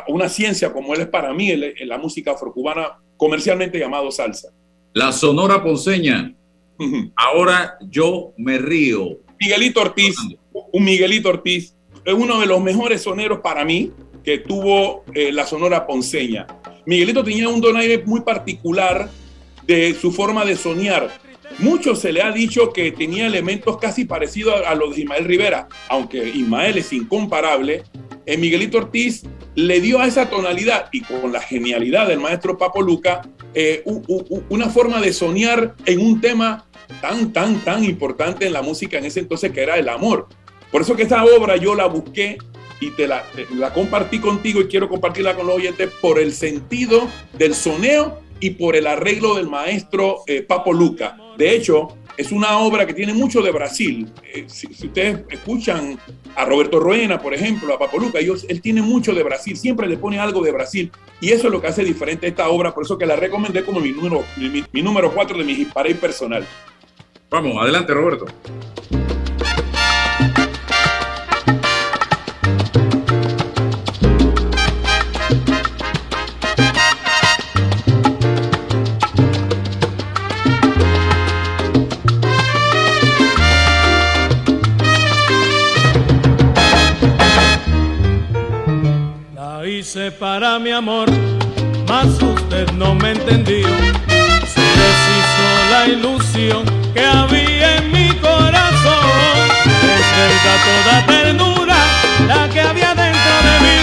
[0.09, 4.49] una ciencia como él es para mí, el- la música afrocubana comercialmente llamado salsa.
[4.95, 6.35] La Sonora Ponceña.
[7.17, 9.19] Ahora yo me río.
[9.41, 10.17] Miguelito Ortiz,
[10.53, 11.75] un Miguelito Ortiz,
[12.05, 13.93] es uno de los mejores soneros para mí
[14.25, 16.47] que tuvo eh, la Sonora Ponceña.
[16.87, 19.09] Miguelito tenía un donaire muy particular
[19.67, 21.11] de su forma de soñar.
[21.59, 25.69] Mucho se le ha dicho que tenía elementos casi parecidos a, los de Ismael Rivera,
[25.89, 27.83] aunque Ismael es incomparable.
[28.27, 29.23] eh, Miguelito Ortiz
[29.55, 33.23] le dio a esa tonalidad y con la genialidad del maestro Papo Luca
[33.55, 33.85] eh,
[34.49, 36.67] una forma de soñar en un tema
[37.01, 40.29] tan, tan, tan importante en la música en ese entonces que era el amor.
[40.71, 42.39] Por eso que esta obra yo la busqué
[42.81, 43.23] y te la
[43.75, 48.75] compartí contigo y quiero compartirla con los oyentes por el sentido del soneo y por
[48.75, 51.17] el arreglo del maestro eh, Papo Luca.
[51.37, 54.11] De hecho, es una obra que tiene mucho de Brasil.
[54.23, 55.99] Eh, si, ustedes escuchan
[56.37, 59.87] a Roberto Roena, por ejemplo, a Papo Luca, ellos- él tiene mucho de Brasil, siempre
[59.89, 60.91] le pone algo de Brasil.
[61.21, 63.81] Y eso es lo que hace diferente esta obra, por eso que la recomendé como
[63.81, 66.47] mi número, mi, número 4 de mi parade personal.
[67.31, 68.27] Vamos, adelante, Roberto.
[89.95, 91.07] Hice para mi amor,
[91.87, 93.69] mas usted no me entendió.
[94.47, 96.65] Se deshizo la ilusión
[96.95, 99.05] que había en mi corazón.
[99.67, 101.77] Es verdad toda ternura
[102.27, 103.77] la que había dentro de mí.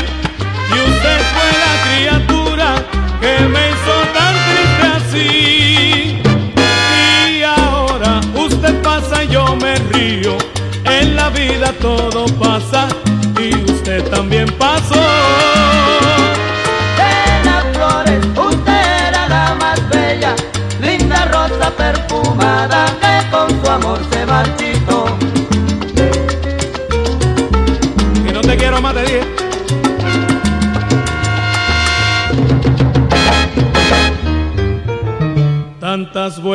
[0.70, 2.68] Y usted fue la criatura
[3.22, 6.22] que me hizo tan triste así.
[7.38, 10.36] Y ahora usted pasa y yo me río.
[10.86, 12.59] En la vida todo pasa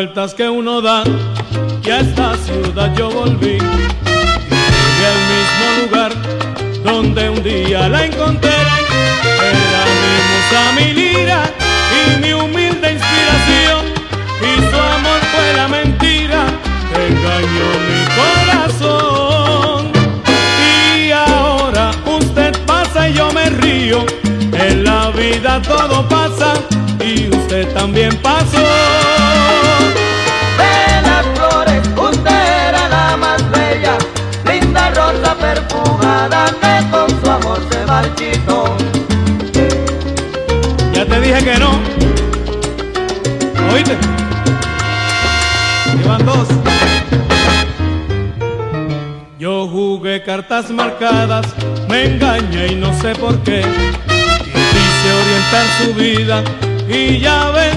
[0.05, 1.03] vueltas que uno da
[1.83, 3.57] y a esta ciudad yo volví.
[3.57, 6.13] Y el mismo lugar
[6.83, 11.41] donde un día la encontré era mi musa, mi lira
[11.97, 13.81] y mi humilde inspiración.
[14.43, 16.45] Y su amor fue la mentira
[16.93, 19.91] que engañó mi corazón.
[21.01, 24.05] Y ahora usted pasa y yo me río.
[24.53, 26.53] En la vida todo pasa
[27.01, 29.04] y usted también pasó.
[35.55, 38.77] perfumada que con su amor se marchitó.
[40.93, 41.71] Ya te dije que no.
[43.73, 43.97] ¿Oíste?
[45.97, 46.49] Llevan dos.
[49.39, 51.47] Yo jugué cartas marcadas,
[51.89, 53.63] me engañé y no sé por qué.
[54.43, 56.43] Quise orientar su vida
[56.89, 57.74] y ya ven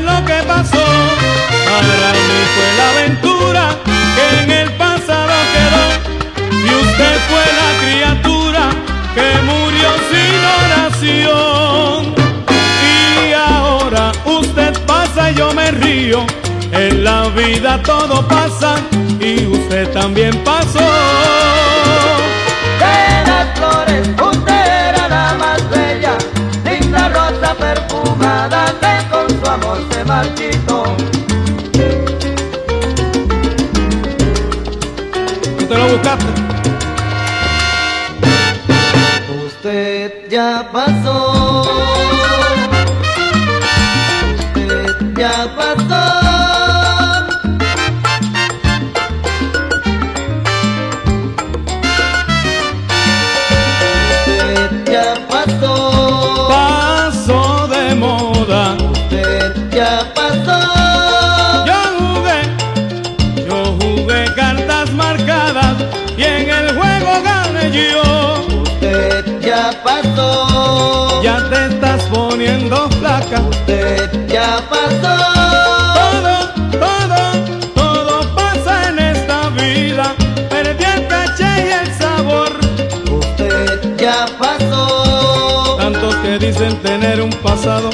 [17.37, 18.75] vida todo pasa
[19.19, 20.79] y usted también pasó.
[22.79, 26.17] De las flores, usted era la más bella,
[26.65, 30.83] linda rosa perfumada que con su amor se marchitó.
[35.59, 36.31] ¿Tú te buscaste?
[39.45, 41.26] Usted ya pasó.
[86.47, 87.89] dicen tener un pasado.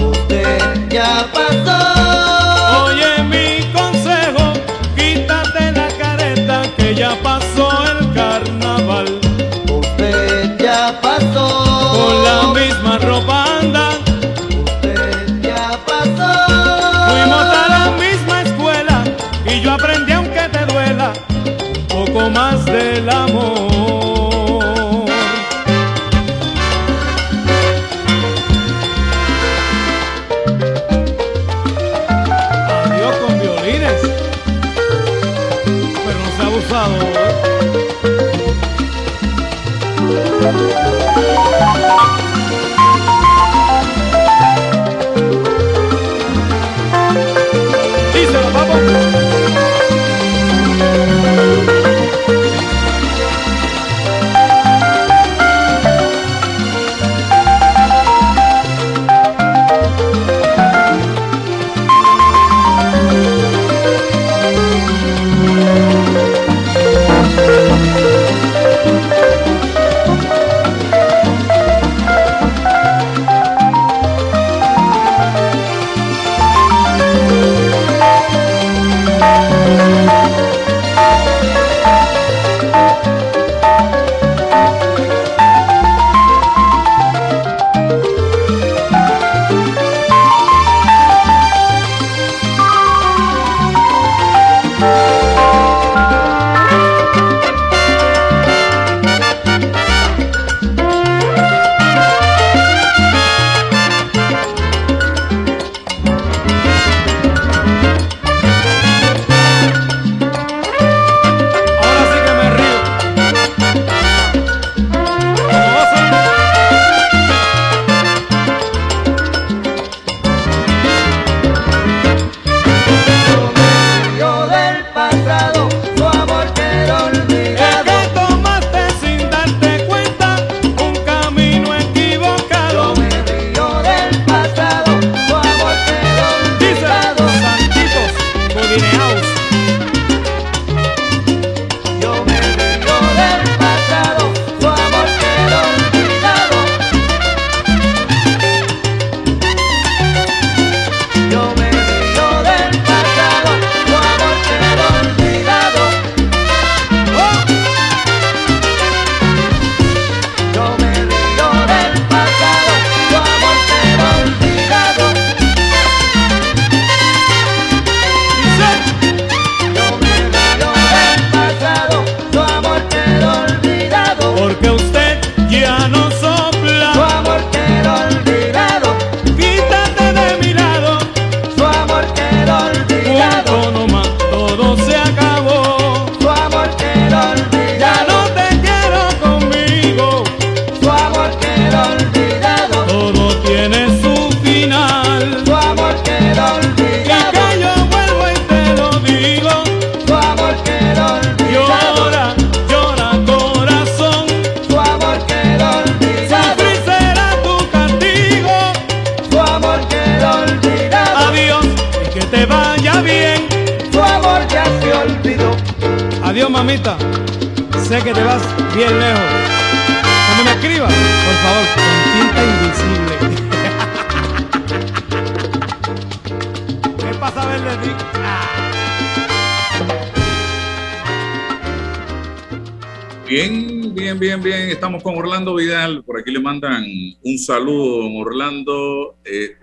[234.94, 236.04] Estamos con Orlando Vidal.
[236.04, 236.86] Por aquí le mandan
[237.24, 239.16] un saludo, don Orlando.
[239.26, 239.56] Eh,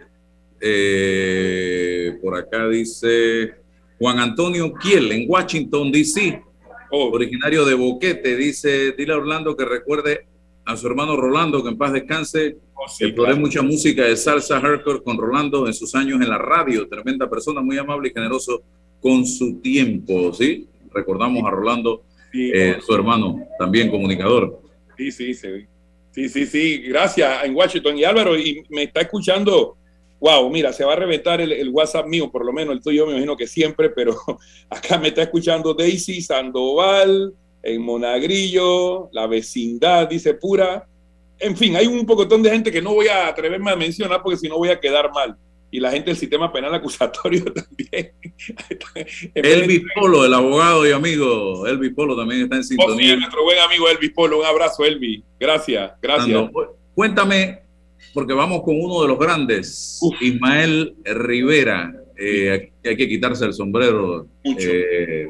[0.61, 3.55] eh, por acá dice
[4.01, 6.43] Juan Antonio Kiel en Washington, D.C.
[6.91, 8.37] originario de Boquete.
[8.37, 10.26] Dice, dile a Orlando que recuerde
[10.64, 12.57] a su hermano Rolando, que en paz descanse.
[12.99, 16.89] Exploré mucha música de salsa hardcore con Rolando en sus años en la radio.
[16.89, 18.64] Tremenda persona, muy amable y generoso
[19.01, 20.33] con su tiempo.
[20.33, 20.66] ¿sí?
[20.93, 22.03] Recordamos a Rolando
[22.33, 24.70] eh, su hermano, también comunicador.
[25.01, 26.28] Sí, sí, sí.
[26.28, 26.78] Sí, sí.
[26.82, 27.96] Gracias en Washington.
[27.96, 29.78] Y Álvaro, y me está escuchando.
[30.20, 33.07] Wow, mira, se va a reventar el, el WhatsApp mío, por lo menos el tuyo
[33.07, 34.14] me imagino que siempre, pero
[34.68, 37.32] acá me está escuchando Daisy Sandoval,
[37.62, 40.86] en Monagrillo, la vecindad, dice pura.
[41.38, 44.36] En fin, hay un pocotón de gente que no voy a atreverme a mencionar porque
[44.36, 45.38] si no voy a quedar mal
[45.71, 48.12] y la gente del sistema penal acusatorio también.
[49.35, 53.12] Elvis Polo, el abogado y amigo, Elvis Polo también está en sintonía.
[53.12, 56.51] Oh, sí, nuestro buen amigo Elvis Polo, un abrazo Elvis, gracias, gracias.
[56.95, 57.61] Cuéntame,
[58.12, 64.27] porque vamos con uno de los grandes, Ismael Rivera, eh, hay que quitarse el sombrero
[64.45, 65.29] eh,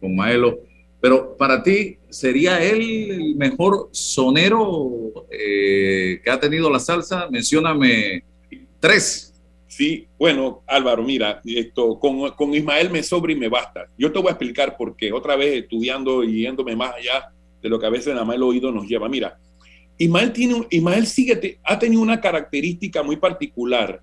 [0.00, 0.60] con Maelo,
[1.00, 7.28] pero para ti, ¿sería él el mejor sonero eh, que ha tenido la salsa?
[7.30, 8.24] Mencióname
[8.78, 9.29] tres.
[10.18, 13.86] Bueno, Álvaro, mira, esto con, con Ismael me sobra y me basta.
[13.96, 17.68] Yo te voy a explicar por qué, otra vez estudiando y yéndome más allá de
[17.68, 19.08] lo que a veces nada más el oído nos lleva.
[19.08, 19.38] Mira,
[19.96, 24.00] Ismael, tiene, Ismael sigue, ha tenido una característica muy particular.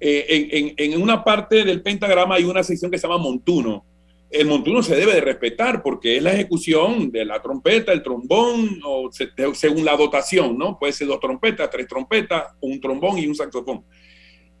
[0.00, 3.84] Eh, en, en, en, una parte del pentagrama hay una sección que se llama montuno.
[4.30, 8.80] El montuno se debe de respetar porque es la ejecución de la trompeta, el trombón,
[8.84, 10.78] o se, según la dotación, ¿no?
[10.78, 13.84] Puede ser dos trompetas, tres trompetas, un trombón y un saxofón.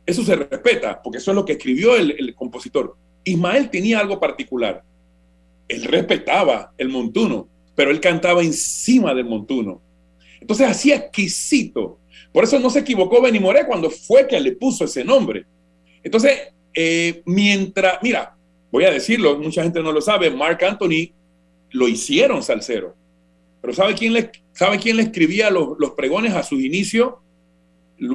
[0.04, 2.96] Eso se respeta, porque eso es lo que escribió el, el, compositor.
[3.24, 4.82] Ismael tenía algo particular.
[5.68, 9.80] Él respetaba el montuno, pero él cantaba encima del montuno.
[10.40, 11.98] Entonces, así exquisito.
[12.32, 15.46] Por eso no se equivocó Benny Moré cuando fue que le puso ese nombre.
[16.02, 18.36] Entonces, eh, mientras, mira,
[18.70, 21.12] voy a decirlo, mucha gente no lo sabe, Mark Anthony
[21.70, 22.96] lo hicieron salsero.
[23.60, 27.14] Pero ¿sabe quién le, sabe quién le escribía los, los pregones a sus inicios?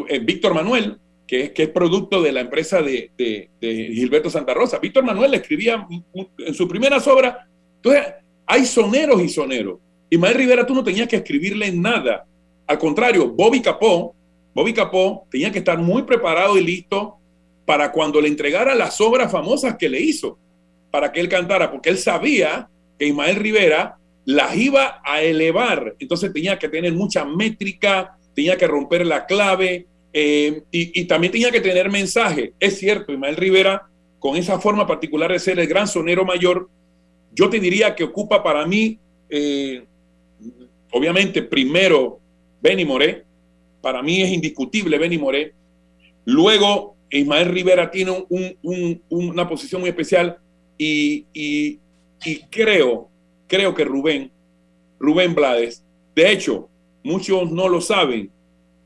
[0.10, 4.30] Eh, Víctor Manuel, que es, que es producto de la empresa de, de, de, Gilberto
[4.30, 4.80] Santa Rosa.
[4.80, 5.86] Víctor Manuel le escribía
[6.38, 7.36] en sus primeras obras.
[7.76, 8.14] Entonces,
[8.46, 9.80] hay soneros y soneros.
[10.10, 12.26] Ismael Rivera, tú no tenías que escribirle nada.
[12.66, 14.16] Al contrario, Bobby Capó,
[14.54, 17.18] Bobby Capó tenía que estar muy preparado y listo
[17.66, 20.40] para cuando le entregara las obras famosas que le hizo,
[20.90, 25.96] para que él cantara, porque él sabía que Ismael Rivera las iba a elevar.
[26.00, 29.88] Entonces tenía que tener mucha métrica, tenía que romper la clave,
[30.20, 32.52] eh, y, también tenía que tener mensaje.
[32.60, 33.88] Es cierto, Ismael Rivera,
[34.18, 36.72] con esa forma particular de ser el gran sonero mayor,
[37.36, 38.98] yo te diría que ocupa para mí,
[39.30, 39.86] eh,
[40.92, 42.20] obviamente, primero
[42.60, 43.26] Benny Moré,
[43.80, 45.54] para mí es indiscutible Benny Moré.
[46.26, 50.40] Luego, Ismael Rivera tiene un, un, una posición muy especial
[50.80, 51.80] y, y,
[52.26, 53.08] y creo,
[53.46, 54.32] creo que Rubén,
[55.00, 55.84] Rubén Blades,
[56.16, 56.70] de hecho,
[57.04, 58.32] muchos no lo saben,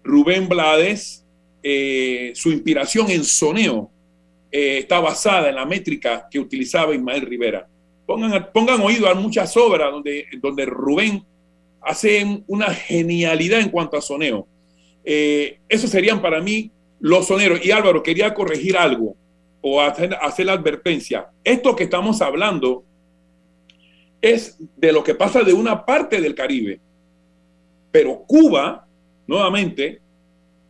[0.03, 1.20] Rubén Blades,
[1.63, 3.91] eh, su inspiración en soneo
[4.51, 7.67] eh, está basada en la métrica que utilizaba Ismael Rivera.
[8.05, 11.23] Pongan, oído a muchas obras donde, Rubén
[11.81, 14.47] hace una genialidad en cuanto a soneo.
[15.03, 17.65] Eh, esos serían para mí los soneros.
[17.65, 19.15] Y Álvaro, quería corregir algo
[19.61, 21.29] o hacer la advertencia.
[21.43, 22.83] Esto que estamos hablando
[24.21, 26.81] es de lo que pasa de una parte del Caribe.
[27.91, 28.85] Pero Cuba
[29.31, 30.00] nuevamente,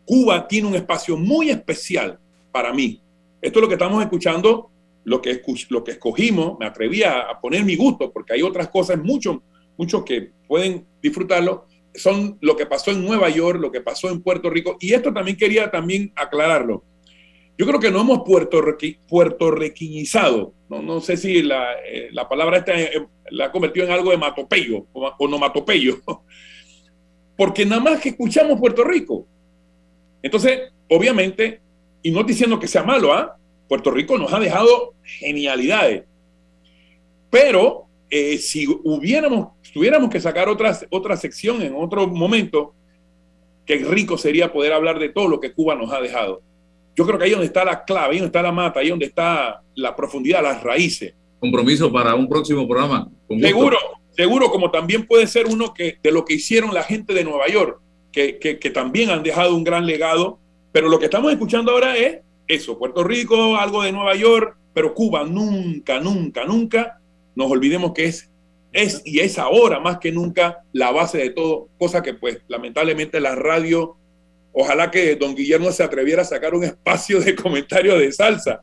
[0.05, 2.19] Cuba tiene un espacio muy especial
[2.51, 3.01] para mí.
[3.41, 4.69] Esto es lo que estamos escuchando,
[5.03, 5.41] lo que,
[5.87, 9.37] escogimos, me atreví a, poner mi gusto, porque hay otras cosas, muchos,
[9.77, 14.21] muchos que pueden disfrutarlo, son lo que pasó en Nueva York, lo que pasó en
[14.21, 16.83] Puerto Rico, y esto también quería también aclararlo.
[17.57, 18.21] Yo creo que no hemos
[19.07, 23.91] puertorriquinizado, no, no sé si la, eh, la palabra esta eh, la ha convertido en
[23.91, 25.99] algo de matopeyo o onomatopeyo,
[27.35, 29.25] porque nada más que escuchamos Puerto Rico.
[30.23, 31.61] Entonces, obviamente,
[32.03, 33.35] y no diciendo que sea malo, ¿ah?
[33.67, 36.03] Puerto Rico nos ha dejado genialidades.
[37.29, 42.73] Pero eh, si hubiéramos, tuviéramos que sacar otra, otra sección en otro momento,
[43.65, 46.41] qué rico sería poder hablar de todo lo que Cuba nos ha dejado.
[46.95, 49.05] Yo creo que ahí donde está la clave, ahí donde está la mata, ahí donde
[49.05, 51.13] está la profundidad, las raíces.
[51.39, 53.09] compromiso para un próximo programa.
[53.39, 53.77] Seguro,
[54.11, 57.47] seguro, como también puede ser uno que de lo que hicieron la gente de Nueva
[57.47, 57.80] York,
[58.11, 60.39] que, que, que también han dejado un gran legado.
[60.71, 64.93] Pero lo que estamos escuchando ahora es eso, Puerto Rico, algo de Nueva York, pero
[64.93, 66.99] Cuba nunca, nunca, nunca
[67.35, 68.29] nos olvidemos que es,
[68.73, 73.19] es y es ahora más que nunca la base de todo, cosa que pues lamentablemente
[73.19, 73.95] la radio,
[74.53, 78.61] ojalá que don Guillermo se atreviera a sacar un espacio de comentario de salsa.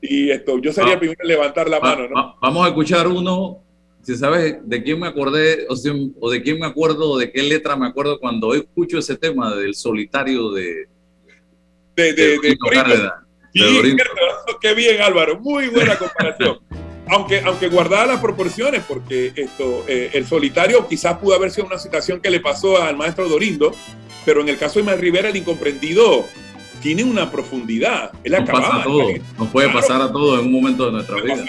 [0.00, 2.14] Y esto, yo sería el primero en levantar la Va- mano, ¿no?
[2.14, 3.62] va- vamos a escuchar uno.
[4.08, 5.74] Si sabes de quién me acordé, o,
[6.20, 9.54] o de quién me acuerdo, o de qué letra me acuerdo cuando escucho ese tema
[9.54, 10.88] del solitario de,
[11.94, 12.58] De, de, de.
[13.52, 13.96] Sí, de.
[14.62, 15.38] Qué bien, Álvaro.
[15.40, 16.58] Muy buena comparación.
[17.06, 21.78] aunque, aunque guardada las proporciones, porque esto, eh, el solitario quizás pudo haber sido una
[21.78, 23.72] situación que le pasó al maestro Dorindo,
[24.24, 26.24] pero en el caso de Manuel Rivera, el incomprendido
[26.80, 28.12] tiene una profundidad.
[28.24, 29.80] Él Nos pasa a todos, nos puede Claro.
[29.82, 31.44] pasar a todos en un momento de nuestra vida.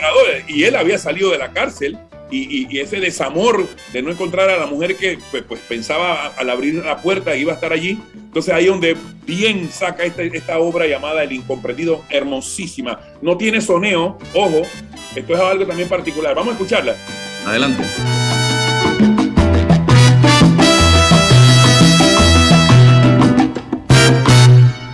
[0.49, 1.97] Y él había salido de la cárcel
[2.31, 6.27] y, y- y ese desamor de no encontrar a la mujer que pues, pues, pensaba
[6.37, 7.99] al abrir la puerta iba a estar allí.
[8.15, 12.99] Entonces ahí donde bien saca esta, esta obra llamada El Incomprendido, hermosísima.
[13.21, 14.61] No tiene soneo, ojo,
[15.15, 16.35] esto es algo también particular.
[16.35, 16.95] Vamos a escucharla.
[17.45, 17.83] Adelante.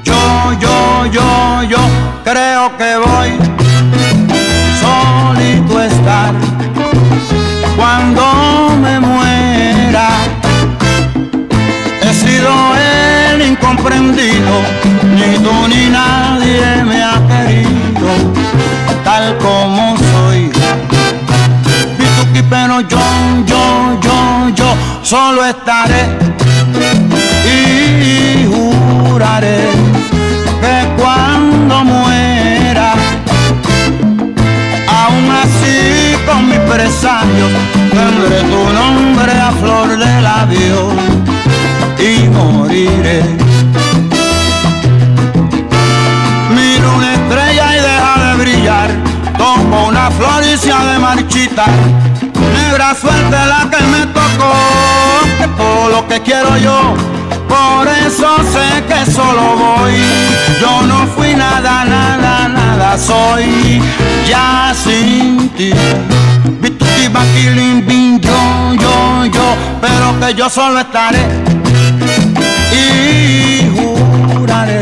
[0.04, 1.78] Yo, yo, yo, yo
[2.24, 3.32] creo que voy
[4.80, 6.34] solito a estar
[7.76, 10.08] cuando me muera.
[12.02, 14.54] He sido el incomprendido,
[15.16, 18.10] ni tú ni nadie me ha querido
[19.04, 20.52] tal como soy.
[21.98, 23.00] Pituqui, pero yo,
[23.46, 26.04] yo, yo, yo solo estaré
[27.46, 29.75] y juraré
[36.76, 37.52] presagios,
[37.90, 40.94] tendré tu nombre a flor de labios
[41.98, 43.24] y moriré.
[46.54, 48.90] Miro una estrella y deja de brillar,
[49.38, 51.72] toco una flor y se ha de marchitar.
[52.58, 54.54] Negra suerte la que me tocó,
[55.40, 56.94] que todo lo que quiero yo,
[57.48, 59.96] por eso sé que solo voy.
[60.60, 63.82] Yo no fui nada, nada, nada soy,
[64.28, 65.72] ya sin ti.
[67.16, 71.24] Baquilín, bin, yo, yo, yo, pero que yo solo estaré
[72.74, 74.82] y juraré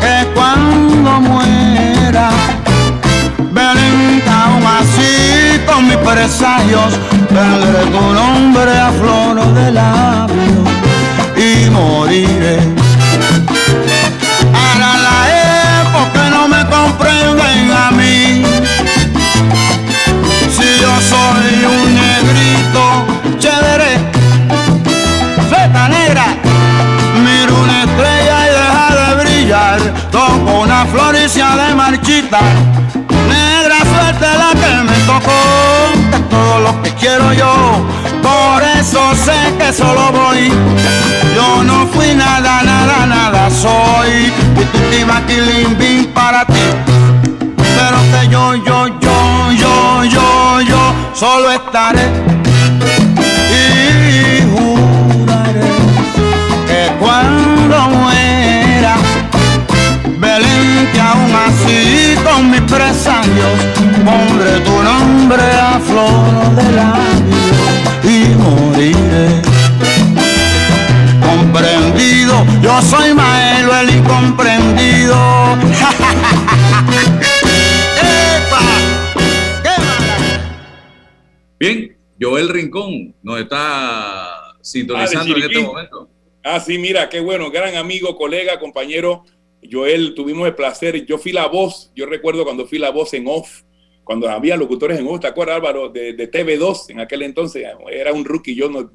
[0.00, 2.30] que cuando muera
[3.50, 6.94] Belén, aún así con mis presagios
[7.26, 10.68] tendré tu nombre a flor de labios
[11.36, 12.75] y moriré.
[21.16, 22.84] Soy un negrito
[23.38, 23.92] chévere,
[25.50, 26.26] feta negra,
[27.24, 29.80] miro una estrella y deja de brillar.
[30.10, 32.54] Toco una flor de marchitar.
[33.34, 35.40] Negra suerte la que me tocó,
[36.30, 37.54] todo lo que quiero yo.
[38.22, 40.52] Por eso sé que solo voy.
[41.36, 44.32] Yo no fui nada, nada, nada soy.
[44.60, 46.66] Y tu bim para ti.
[47.76, 48.75] Pero que yo, yo
[51.14, 52.06] solo estaré
[53.50, 55.70] y juraré
[56.66, 58.96] que cuando muera,
[60.18, 63.58] Belén, que aún así con mis presagios
[64.04, 69.42] pondré tu nombre a flor de labios y moriré.
[71.20, 75.16] Comprendido, yo soy Maelo el incomprendido.
[81.58, 86.10] Bien, Joel Rincón nos está sintonizando en este momento.
[86.42, 89.24] Ah, sí, mira, qué bueno, gran amigo, colega, compañero.
[89.70, 91.04] Joel, tuvimos el placer.
[91.06, 93.62] Yo fui la voz, yo recuerdo cuando fui la voz en off,
[94.04, 95.88] cuando había locutores en off, ¿te acuerdas, Álvaro?
[95.88, 98.90] De, de TV2 en aquel entonces, era un rookie, yo, no,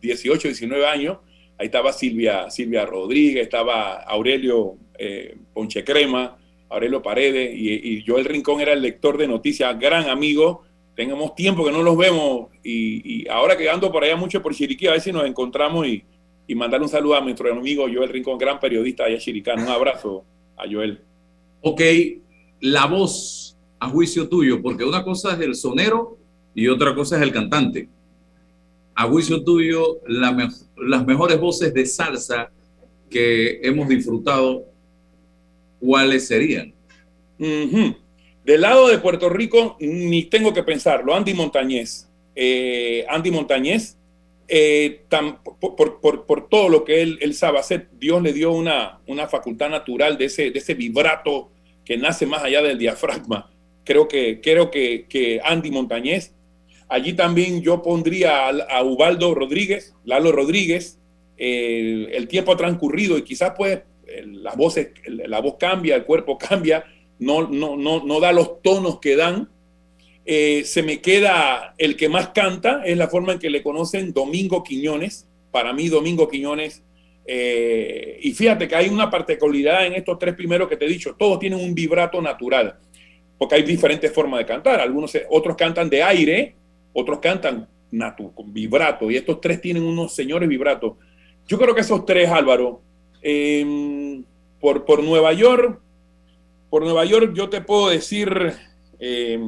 [0.00, 1.18] 18, 19 años.
[1.58, 6.36] Ahí estaba Silvia, Silvia Rodríguez, estaba Aurelio eh, Ponche Crema,
[6.68, 10.64] Aurelio Paredes, y, y Joel Rincón era el lector de noticias, gran amigo.
[10.94, 14.54] Tenemos tiempo que no los vemos, y, y ahora que ando por allá mucho por
[14.54, 16.04] Chiriquí, a ver si nos encontramos y,
[16.46, 19.62] y mandarle un saludo a nuestro amigo Joel Rincón, gran periodista allá Chiricano.
[19.62, 20.24] Un abrazo
[20.56, 21.00] a Joel.
[21.62, 21.80] Ok,
[22.60, 26.16] la voz a juicio tuyo, porque una cosa es el sonero
[26.54, 27.88] y otra cosa es el cantante.
[28.94, 32.50] A juicio tuyo, la me- las mejores voces de salsa
[33.10, 34.66] que hemos disfrutado,
[35.80, 36.72] ¿cuáles serían?
[37.38, 37.96] Ujú.
[38.44, 41.14] Del lado de Puerto Rico, ni tengo que pensarlo.
[41.14, 42.08] Andy Montañez.
[42.36, 43.96] Eh, Andy Montañez,
[44.48, 45.00] eh,
[45.60, 49.70] por, por- todo lo que él, él sabe hacer, Dios le dio una, una facultad
[49.70, 51.50] natural de ese, de ese vibrato
[51.84, 53.50] que nace más allá del diafragma.
[53.84, 56.34] Creo que, creo que, que Andy Montañez.
[56.88, 60.98] Allí también yo pondría a, a Ubaldo Rodríguez, Lalo Rodríguez.
[61.38, 63.80] Eh, el tiempo ha transcurrido y quizás pues
[64.54, 66.84] voces, el- la voz cambia, el cuerpo cambia,
[67.18, 69.48] no, no, no, no da los tonos que dan.
[70.26, 74.12] Eh, se me queda el que más canta, es la forma en que le conocen
[74.12, 75.28] Domingo Quiñones.
[75.50, 76.82] Para mí, Domingo Quiñones.
[77.26, 81.14] eh, y fíjate que hay una particularidad en estos tres primeros que te he dicho.
[81.18, 82.78] Todos tienen un vibrato natural,
[83.38, 84.80] porque hay diferentes formas de cantar.
[84.80, 86.54] Algunos, otros cantan de aire,
[86.92, 90.94] otros cantan natu, con vibrato, y estos tres tienen unos señores vibratos.
[91.46, 92.82] Yo creo que esos tres, Álvaro,
[93.22, 94.20] eh,
[94.58, 95.80] por, por Nueva York,
[96.74, 98.52] por Nueva York yo te puedo decir,
[98.98, 99.38] eh,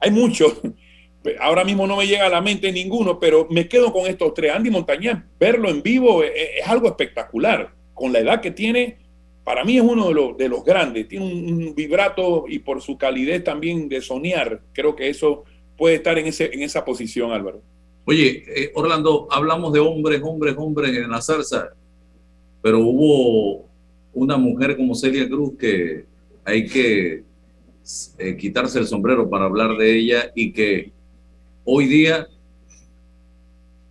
[0.00, 0.52] hay muchos,
[1.40, 4.52] ahora mismo no me llega a la mente ninguno, pero me quedo con estos tres.
[4.52, 7.72] Andy Montañez, verlo en vivo es, es algo espectacular.
[7.94, 8.98] Con la edad que tiene,
[9.44, 11.06] para mí es uno de los, de los grandes.
[11.06, 15.44] Tiene un, vibrato y por su calidez también de soñar, creo que eso
[15.78, 17.62] puede estar en esa posición, Álvaro.
[18.06, 21.68] Oye, eh, Orlando, hablamos de hombres, hombres, hombres en la salsa,
[22.60, 23.70] pero hubo
[24.12, 26.09] una mujer como Celia Cruz que
[26.44, 27.24] hay que
[28.18, 30.92] eh, quitarse el sombrero para hablar de ella y que
[31.64, 32.28] hoy día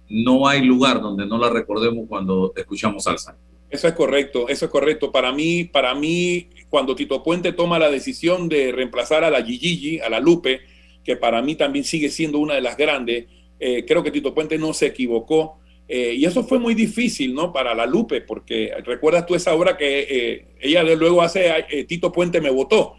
[0.10, 3.38] no hay lugar donde no la recordemos cuando escuchamos salsa.
[3.70, 5.12] Eso es correcto, eso es correcto.
[5.12, 10.00] Para mí, para mí, cuando Tito Puente toma la decisión de reemplazar a la Gigi,
[10.00, 10.62] a la Lupe,
[11.04, 13.28] que para mí también sigue siendo una de las grandes,
[13.60, 15.60] eh, creo que Tito Puente no se equivocó.
[15.92, 17.52] Eh, y eso fue muy difícil, ¿no?
[17.52, 21.84] Para la Lupe, porque recuerdas tú esa obra que eh, ella de luego hace, eh,
[21.86, 22.96] Tito Puente me votó.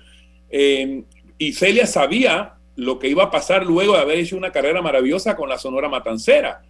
[1.39, 5.37] Y Celia sabía lo que iba a pasar luego de haber hecho una carrera maravillosa
[5.37, 6.63] con la Sonora Matancera.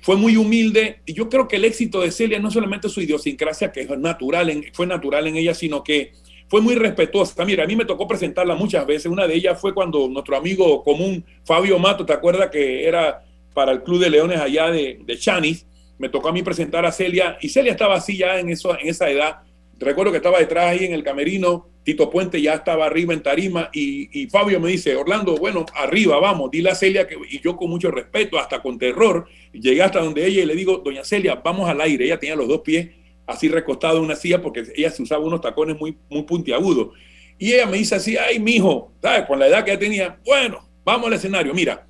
[0.00, 3.70] Fue muy humilde y yo creo que el éxito de Celia no solamente su idiosincrasia,
[3.70, 6.12] que es natural fue natural en ella, sino que
[6.48, 7.44] fue muy respetuosa.
[7.44, 9.06] Mira, a mí me tocó presentarla muchas veces.
[9.06, 13.22] Una de ellas fue cuando nuestro amigo común Fabio Mato, ¿te acuerdas que era
[13.54, 15.66] para el Club de Leones allá de, de Chanis?
[15.98, 18.88] Me tocó a mí presentar a Celia y Celia estaba así ya en, eso, en
[18.88, 19.42] esa edad.
[19.78, 23.68] Recuerdo que estaba detrás ahí en el camerino, Tito Puente ya estaba arriba en tarima
[23.72, 27.56] y, y Fabio me dice, Orlando, bueno, arriba, vamos, dile a Celia que, y yo
[27.56, 31.34] con mucho respeto, hasta con terror, llegué hasta donde ella y le digo, doña Celia,
[31.36, 32.04] vamos al aire.
[32.04, 32.90] Ella tenía los dos pies
[33.26, 36.90] así recostados en una silla porque ella se usaba unos tacones muy, muy puntiagudos.
[37.38, 39.26] Y ella me dice así, ay, mijo, ¿sabes?
[39.26, 41.86] Con la edad que ella tenía, bueno, vamos al escenario, mira,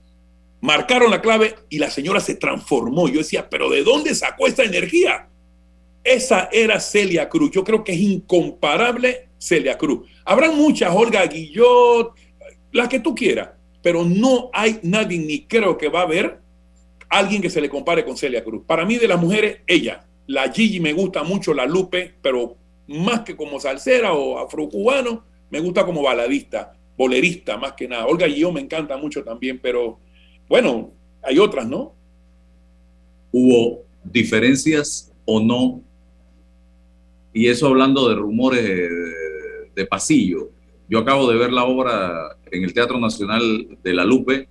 [0.62, 3.08] marcaron la clave y la señora se transformó.
[3.08, 5.28] Yo decía, pero ¿de dónde sacó esta energía?
[6.04, 7.50] Esa era Celia Cruz.
[7.50, 10.08] Yo creo que es incomparable Celia Cruz.
[10.24, 12.14] Habrán muchas, Olga Guillot,
[12.70, 13.50] las que tú quieras,
[13.82, 16.40] pero no hay nadie, ni creo que va a haber
[17.08, 18.62] alguien que se le compare con Celia Cruz.
[18.64, 20.06] Para mí, de las mujeres, ella.
[20.28, 22.56] La Gigi me gusta mucho, la Lupe, pero
[22.86, 28.06] más que como salsera o afrocubano, me gusta como baladista, bolerista, más que nada.
[28.06, 29.98] Olga Guillot me encanta mucho también, pero
[30.52, 30.92] bueno,
[31.22, 31.94] hay otras, ¿no?
[33.30, 35.82] ¿Hubo diferencias o no?
[37.32, 38.62] Y eso hablando de rumores
[39.74, 40.50] de, pasillo.
[40.90, 44.46] Yo acabo de ver la obra en el Teatro Nacional de La Lupe,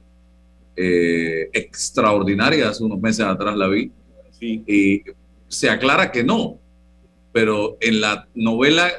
[0.76, 3.91] eh, extraordinaria, hace unos meses atrás la vi,
[4.32, 4.64] Sí.
[4.66, 5.04] y
[5.49, 6.58] se aclara que no,
[7.32, 8.91] pero en la novela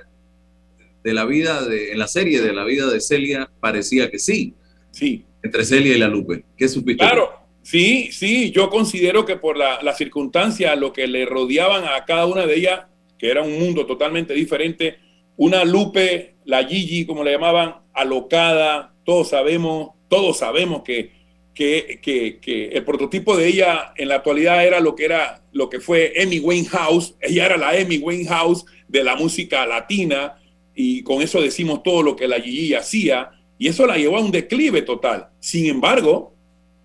[1.03, 4.55] de la vida, de, en la serie de la vida de Celia, parecía que sí,
[4.93, 5.25] Sí.
[5.43, 6.45] Entre Celia y La Lupe.
[6.57, 7.05] ¿Qué supiste?
[7.05, 7.31] Claro,
[7.63, 12.27] sí, sí, yo considero que por la, la circunstancia, lo que le rodeaban a cada
[12.27, 12.83] una de ellas,
[13.19, 14.99] que era un mundo totalmente diferente,
[15.37, 21.13] una Lupe, la Gigi, como le llamaban, alocada, todos sabemos, todos sabemos que,
[21.55, 25.81] que, que, el prototipo de ella en la actualidad era lo que era, lo que
[25.81, 30.35] fue Amy Winehouse, ella era la Amy Winehouse de la música latina,
[30.75, 33.31] y con eso decimos todo lo que la Gigi hacía,
[33.63, 35.29] y eso la llevó a un declive total.
[35.39, 36.35] Sin embargo,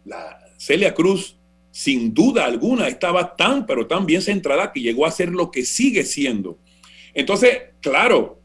[0.06, 1.36] la Celia Cruz,
[1.72, 5.66] sin duda alguna, estaba tan, pero tan bien centrada que llegó a ser lo que
[5.66, 6.60] sigue siendo.
[7.16, 8.40] Entonces, claro,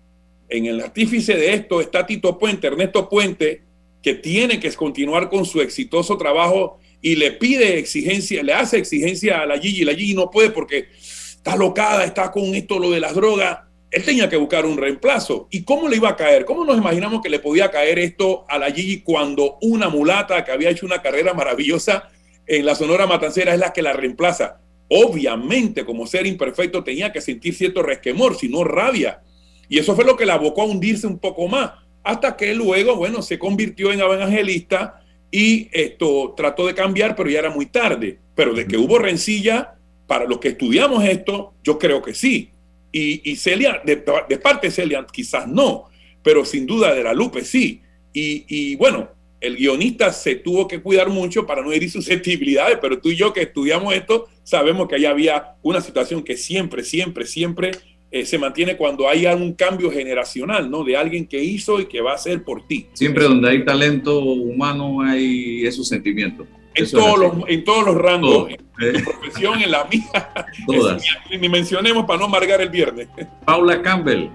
[0.49, 3.64] en el artífice de esto está Tito Puente, Ernesto Puente,
[4.03, 9.43] que tiene que continuar con su exitoso trabajo y le pide exigencia, le hace exigencia
[9.43, 9.85] a la Gigi.
[9.85, 13.59] La Gigi no puede porque está locada, está con esto, lo de las drogas.
[13.93, 15.49] Él tenía que buscar un reemplazo.
[15.51, 16.47] ¿Y cómo le iba a caer?
[16.47, 20.51] ¿Cómo nos imaginamos que le podía caer esto a la Gigi cuando una mulata que
[20.51, 22.09] había hecho una carrera maravillosa
[22.47, 24.61] en la Sonora Matancera es la que la reemplaza?
[24.88, 29.20] Obviamente, como ser imperfecto, tenía que sentir cierto resquemor, si no rabia.
[29.68, 31.72] Y eso fue lo que la abocó a hundirse un poco más.
[32.05, 37.38] hasta que luego, bueno, se convirtió en evangelista y esto trató de cambiar, pero ya
[37.38, 38.18] era muy tarde.
[38.34, 39.74] Pero de que hubo rencilla,
[40.07, 42.51] para los que estudiamos esto, yo creo que sí.
[42.93, 45.88] Y, y Celia, de, parte de Celia, quizás no,
[46.22, 47.80] pero sin duda de la Lupe sí.
[48.12, 49.09] Y, y bueno,
[49.40, 53.32] el guionista se tuvo que cuidar mucho para no herir susceptibilidades, pero tú y yo
[53.32, 57.72] que estudiamos esto sabemos que ahí había una situación que siempre, siempre, siempre
[58.11, 60.84] eh, se mantiene cuando hay un cambio generacional, ¿no?
[60.84, 62.86] De alguien que hizo y que va a hacer por ti.
[62.93, 66.47] Siempre donde hay talento humano hay esos sentimientos.
[66.75, 68.49] En, todos, los, en todos los rangos, Todo.
[68.49, 70.03] en tu profesión, en la mía.
[70.66, 71.03] Todas.
[71.31, 73.09] Ni- Ni mencionemos para no amargar el viernes.
[73.45, 74.29] Paula Campbell.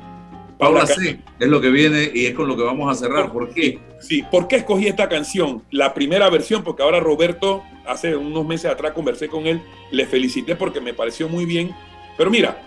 [0.57, 0.87] Paula Paula.
[0.87, 1.19] C.
[1.39, 3.31] Es lo que viene y es con lo que vamos a cerrar.
[3.31, 3.79] ¿Por qué?
[3.99, 5.63] Sí, ¿por qué escogí esta canción?
[5.71, 9.61] La primera versión, porque ahora Roberto, hace unos meses atrás conversé con él,
[9.91, 11.75] le felicité porque me pareció muy bien.
[12.17, 12.63] Pero mira,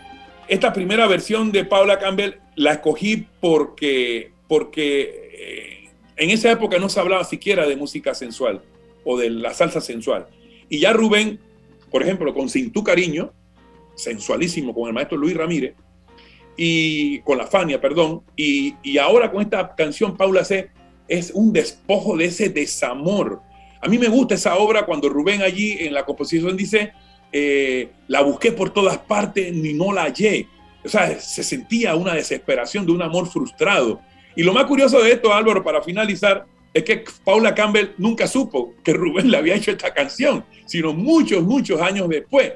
[0.46, 6.88] esta primera versión de Paula Campbell la escogí porque, porque eh, en esa época no
[6.88, 8.62] se hablaba siquiera de música sensual
[9.04, 10.26] o de la salsa sensual.
[10.68, 11.40] Y ya Rubén,
[11.90, 13.32] por ejemplo, con Sin Tu Cariño,
[13.94, 15.74] sensualísimo con el maestro Luis Ramírez,
[16.56, 20.70] y con la Fania, perdón, y, y ahora con esta canción Paula C
[21.08, 23.40] es un despojo de ese desamor.
[23.82, 26.92] A mí me gusta esa obra cuando Rubén allí en la composición dice,
[27.32, 30.46] eh, la busqué por todas partes ni no la hallé.
[30.84, 34.00] O sea, se sentía una desesperación de un amor frustrado.
[34.36, 38.74] Y lo más curioso de esto, Álvaro, para finalizar, es que Paula Campbell nunca supo
[38.84, 42.52] que Rubén le había hecho esta canción, sino muchos, muchos años después.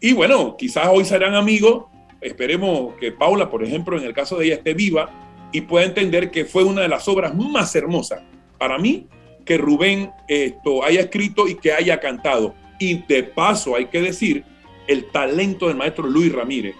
[0.00, 1.84] Y bueno, quizás hoy serán amigos.
[2.20, 6.30] Esperemos que Paula, por ejemplo, en el caso de ella, esté viva y pueda entender
[6.30, 8.22] que fue una de las obras más hermosas
[8.58, 9.06] para mí
[9.44, 12.54] que Rubén esto haya escrito y que haya cantado.
[12.78, 14.44] Y de paso, hay que decir,
[14.86, 16.74] el talento del maestro Luis Ramírez.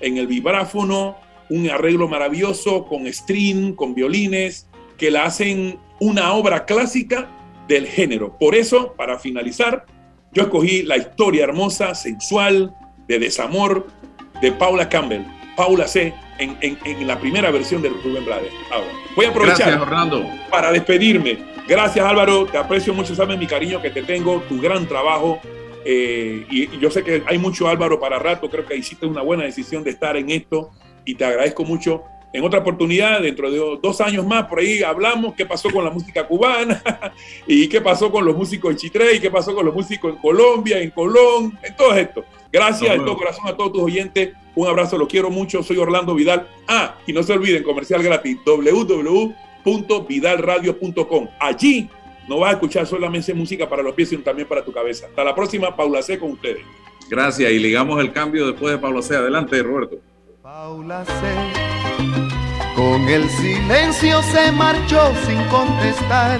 [0.00, 1.16] En el vibráfono,
[1.48, 4.68] un arreglo maravilloso con string, con violines,
[4.98, 7.28] que la hacen una obra clásica
[7.68, 8.36] del género.
[8.38, 9.84] Por eso, para finalizar,
[10.32, 12.74] yo escogí la historia hermosa, sensual,
[13.08, 13.86] de desamor
[14.40, 15.22] de Paula Campbell,
[15.56, 18.52] Paula C, en, en- en la primera versión de Rubén Blades.
[18.70, 19.80] Ahora, voy a aprovechar Gracias,
[20.50, 21.38] para despedirme.
[21.66, 25.40] Gracias Álvaro, te aprecio mucho, sabes mi cariño que te tengo, tu gran trabajo.
[25.84, 29.22] eh, y, y yo sé que hay mucho Álvaro para rato, creo que hiciste una
[29.22, 30.70] buena decisión de estar en esto
[31.04, 32.02] y te agradezco mucho.
[32.36, 35.90] En otra oportunidad, dentro de dos años más, por ahí hablamos qué pasó con la
[35.90, 36.82] música cubana
[37.46, 40.18] y qué pasó con los músicos en Chitré y qué pasó con los músicos en
[40.18, 42.26] Colombia, en Colón, en todo esto.
[42.52, 44.34] Gracias de todo corazón a todos tus oyentes.
[44.54, 45.62] Un abrazo, los quiero mucho.
[45.62, 46.46] Soy Orlando Vidal.
[46.68, 51.28] Ah, y no se olviden, comercial gratis, www.vidalradio.com.
[51.40, 51.88] Allí
[52.28, 55.06] no vas a escuchar solamente música para los pies, sino también para tu cabeza.
[55.06, 56.18] Hasta la próxima, Paula C.
[56.18, 56.60] con ustedes.
[57.08, 57.50] Gracias.
[57.50, 59.16] Y ligamos el cambio después de Pablo C.
[59.16, 59.96] Adelante, Roberto.
[60.42, 61.85] Paula C.
[62.76, 66.38] Con el silencio se marchó sin contestar.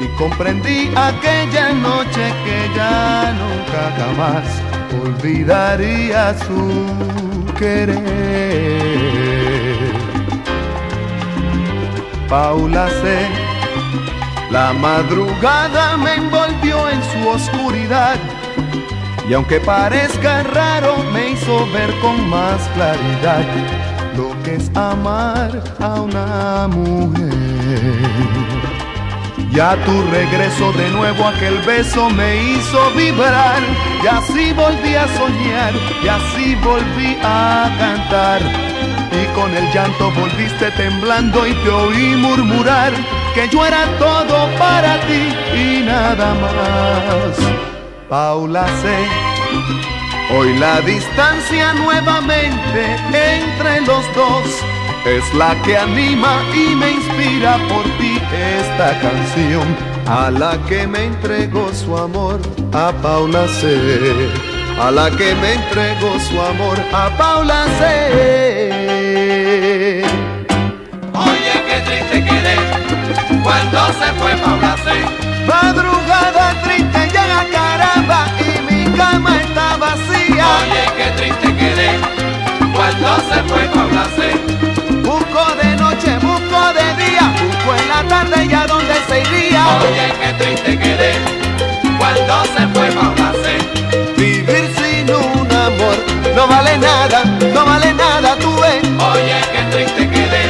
[0.00, 4.62] Y comprendí aquella noche que ya nunca jamás
[5.04, 6.86] olvidaría su
[7.58, 8.00] querer.
[12.30, 13.28] Paula C.
[14.50, 18.16] La madrugada me envolvió en su oscuridad.
[19.28, 26.00] Y aunque parezca raro, me hizo ver con más claridad lo que es amar a
[26.00, 27.32] una mujer.
[29.52, 33.60] Ya tu regreso de nuevo, aquel beso me hizo vibrar.
[34.02, 38.40] Y así volví a soñar, y así volví a cantar.
[39.12, 42.92] Y con el llanto volviste temblando y te oí murmurar
[43.34, 45.22] que yo era todo para ti
[45.54, 47.36] y nada más.
[48.08, 49.91] Paula C.
[50.34, 54.44] Hoy la distancia nuevamente entre los dos
[55.04, 58.18] es la que anima y me inspira por ti
[58.58, 59.76] esta canción
[60.06, 62.40] a la que me entregó su amor
[62.72, 63.76] a Paula C.
[64.80, 70.02] A la que me entregó su amor a Paula C.
[71.12, 72.56] Oye, qué triste quedé
[73.42, 74.92] cuando se fue Paula C.
[75.46, 76.91] Madrugada triste
[83.32, 83.62] se fue.
[85.02, 89.64] Busco de noche, busco de día, busco en la tarde y a dónde se iría.
[89.78, 91.12] Oye, qué triste quedé
[91.98, 93.44] cuando se fue Paula C.
[94.16, 95.96] Vivir sin un amor
[96.34, 97.24] no vale nada,
[97.54, 98.82] no vale nada, tú ves.
[99.12, 100.44] Oye, qué triste quedé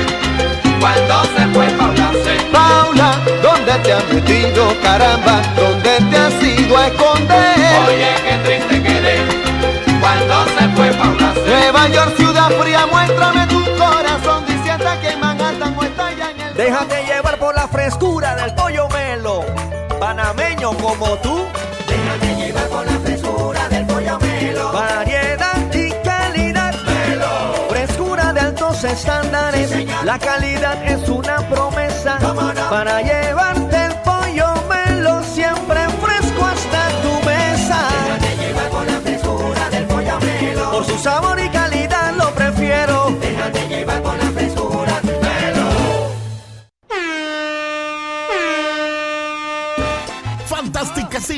[0.81, 2.37] cuando se fue Paula C.
[2.53, 5.41] Paula, ¿dónde te has metido, caramba?
[5.57, 7.57] ¿Dónde te has ido a esconder?
[7.87, 9.17] Oye, qué triste quedé
[10.01, 11.41] cuando se fue Paula C.
[11.47, 12.15] Nueva York,
[12.49, 17.05] ciudad fría, muéstrame tu corazón, dice hasta que Manhattan no está ya en el Déjate
[17.05, 19.45] llevar por la frescura del pollo melo.
[20.01, 21.47] Panameño como tú.
[21.87, 24.73] Déjate llevar por la frescura del pollo melo.
[24.73, 26.75] Variedad y calidad.
[26.83, 27.67] Melo.
[27.69, 29.71] Frescura de altos estándares.
[29.71, 32.19] Sí, la calidad es una promesa.
[32.71, 37.89] Para llevarte el pollo melo siempre fresco hasta tu mesa.
[38.05, 40.71] Déjate llevar por la frescura del pollo melo.
[40.73, 41.72] Por su sabor y calidad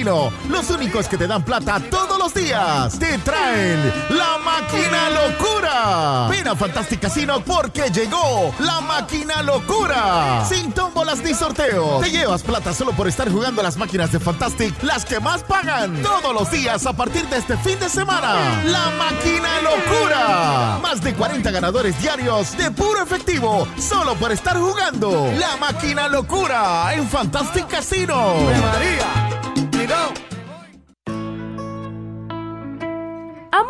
[0.05, 2.98] Los únicos que te dan plata todos los días.
[2.98, 6.28] Te traen la máquina locura.
[6.28, 10.44] Ven a Fantastic Casino porque llegó la máquina locura.
[10.46, 12.02] Sin tómbolas ni sorteos.
[12.02, 16.02] Te llevas plata solo por estar jugando las máquinas de Fantastic, las que más pagan.
[16.02, 18.62] Todos los días a partir de este fin de semana.
[18.66, 20.78] La máquina locura.
[20.82, 25.32] Más de 40 ganadores diarios de puro efectivo solo por estar jugando.
[25.38, 28.20] La máquina locura en Fantastic Casino.
[28.20, 29.24] Amo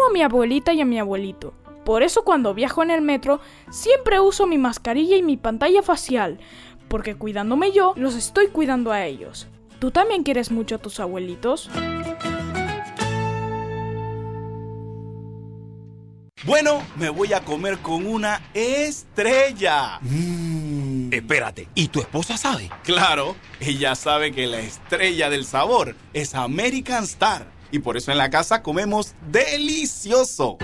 [0.09, 1.55] a mi abuelita y a mi abuelito.
[1.85, 3.41] Por eso cuando viajo en el metro
[3.71, 6.39] siempre uso mi mascarilla y mi pantalla facial,
[6.89, 9.49] porque cuidándome yo, los estoy cuidando a ellos.
[9.79, 11.71] ¿Tú también quieres mucho a tus abuelitos?
[16.47, 19.99] Bueno, me voy a comer con una estrella.
[21.11, 22.71] Espérate, ¿y tu esposa sabe?
[22.83, 27.54] Claro, ella sabe que la estrella del sabor es American Star.
[27.75, 30.59] Y por eso en la casa comemos delicioso.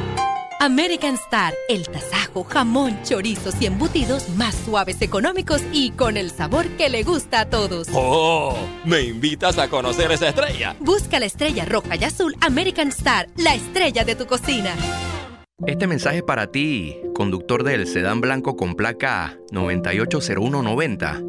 [0.61, 6.69] American Star, el tasajo, jamón, chorizos y embutidos más suaves, económicos y con el sabor
[6.77, 7.89] que le gusta a todos.
[7.95, 8.57] ¡Oh!
[8.85, 10.77] ¿Me invitas a conocer esa estrella?
[10.79, 14.73] Busca la estrella roja y azul American Star, la estrella de tu cocina.
[15.67, 21.21] Este mensaje es para ti, conductor del sedán blanco con placa 980190.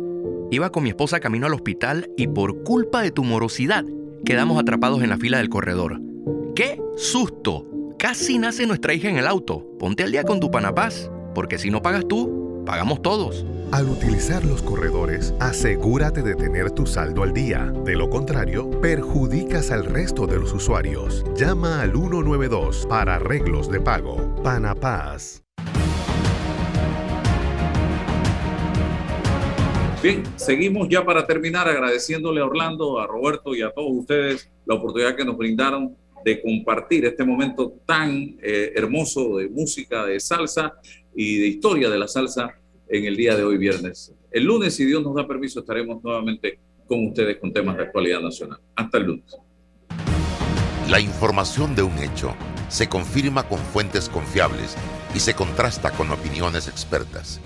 [0.51, 3.83] Iba con mi esposa camino al hospital y por culpa de tu morosidad
[4.25, 5.99] quedamos atrapados en la fila del corredor.
[6.55, 7.67] ¡Qué susto!
[7.97, 9.67] Casi nace nuestra hija en el auto.
[9.77, 13.45] Ponte al día con tu Panapaz, porque si no pagas tú, pagamos todos.
[13.71, 17.71] Al utilizar los corredores, asegúrate de tener tu saldo al día.
[17.85, 21.23] De lo contrario, perjudicas al resto de los usuarios.
[21.37, 24.35] Llama al 192 para arreglos de pago.
[24.43, 25.43] Panapaz.
[30.01, 34.73] Bien, seguimos ya para terminar agradeciéndole a Orlando, a Roberto y a todos ustedes la
[34.73, 35.95] oportunidad que nos brindaron
[36.25, 40.73] de compartir este momento tan eh, hermoso de música, de salsa
[41.15, 42.49] y de historia de la salsa
[42.87, 44.11] en el día de hoy viernes.
[44.31, 48.21] El lunes, si Dios nos da permiso, estaremos nuevamente con ustedes con temas de actualidad
[48.21, 48.59] nacional.
[48.75, 49.37] Hasta el lunes.
[50.89, 52.33] La información de un hecho
[52.69, 54.75] se confirma con fuentes confiables
[55.13, 57.39] y se contrasta con opiniones expertas.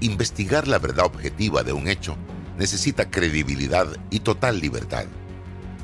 [0.00, 2.16] Investigar la verdad objetiva de un hecho
[2.58, 5.06] necesita credibilidad y total libertad.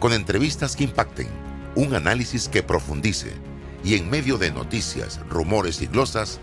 [0.01, 1.29] Con entrevistas que impacten,
[1.75, 3.33] un análisis que profundice
[3.83, 6.41] y en medio de noticias, rumores y glosas,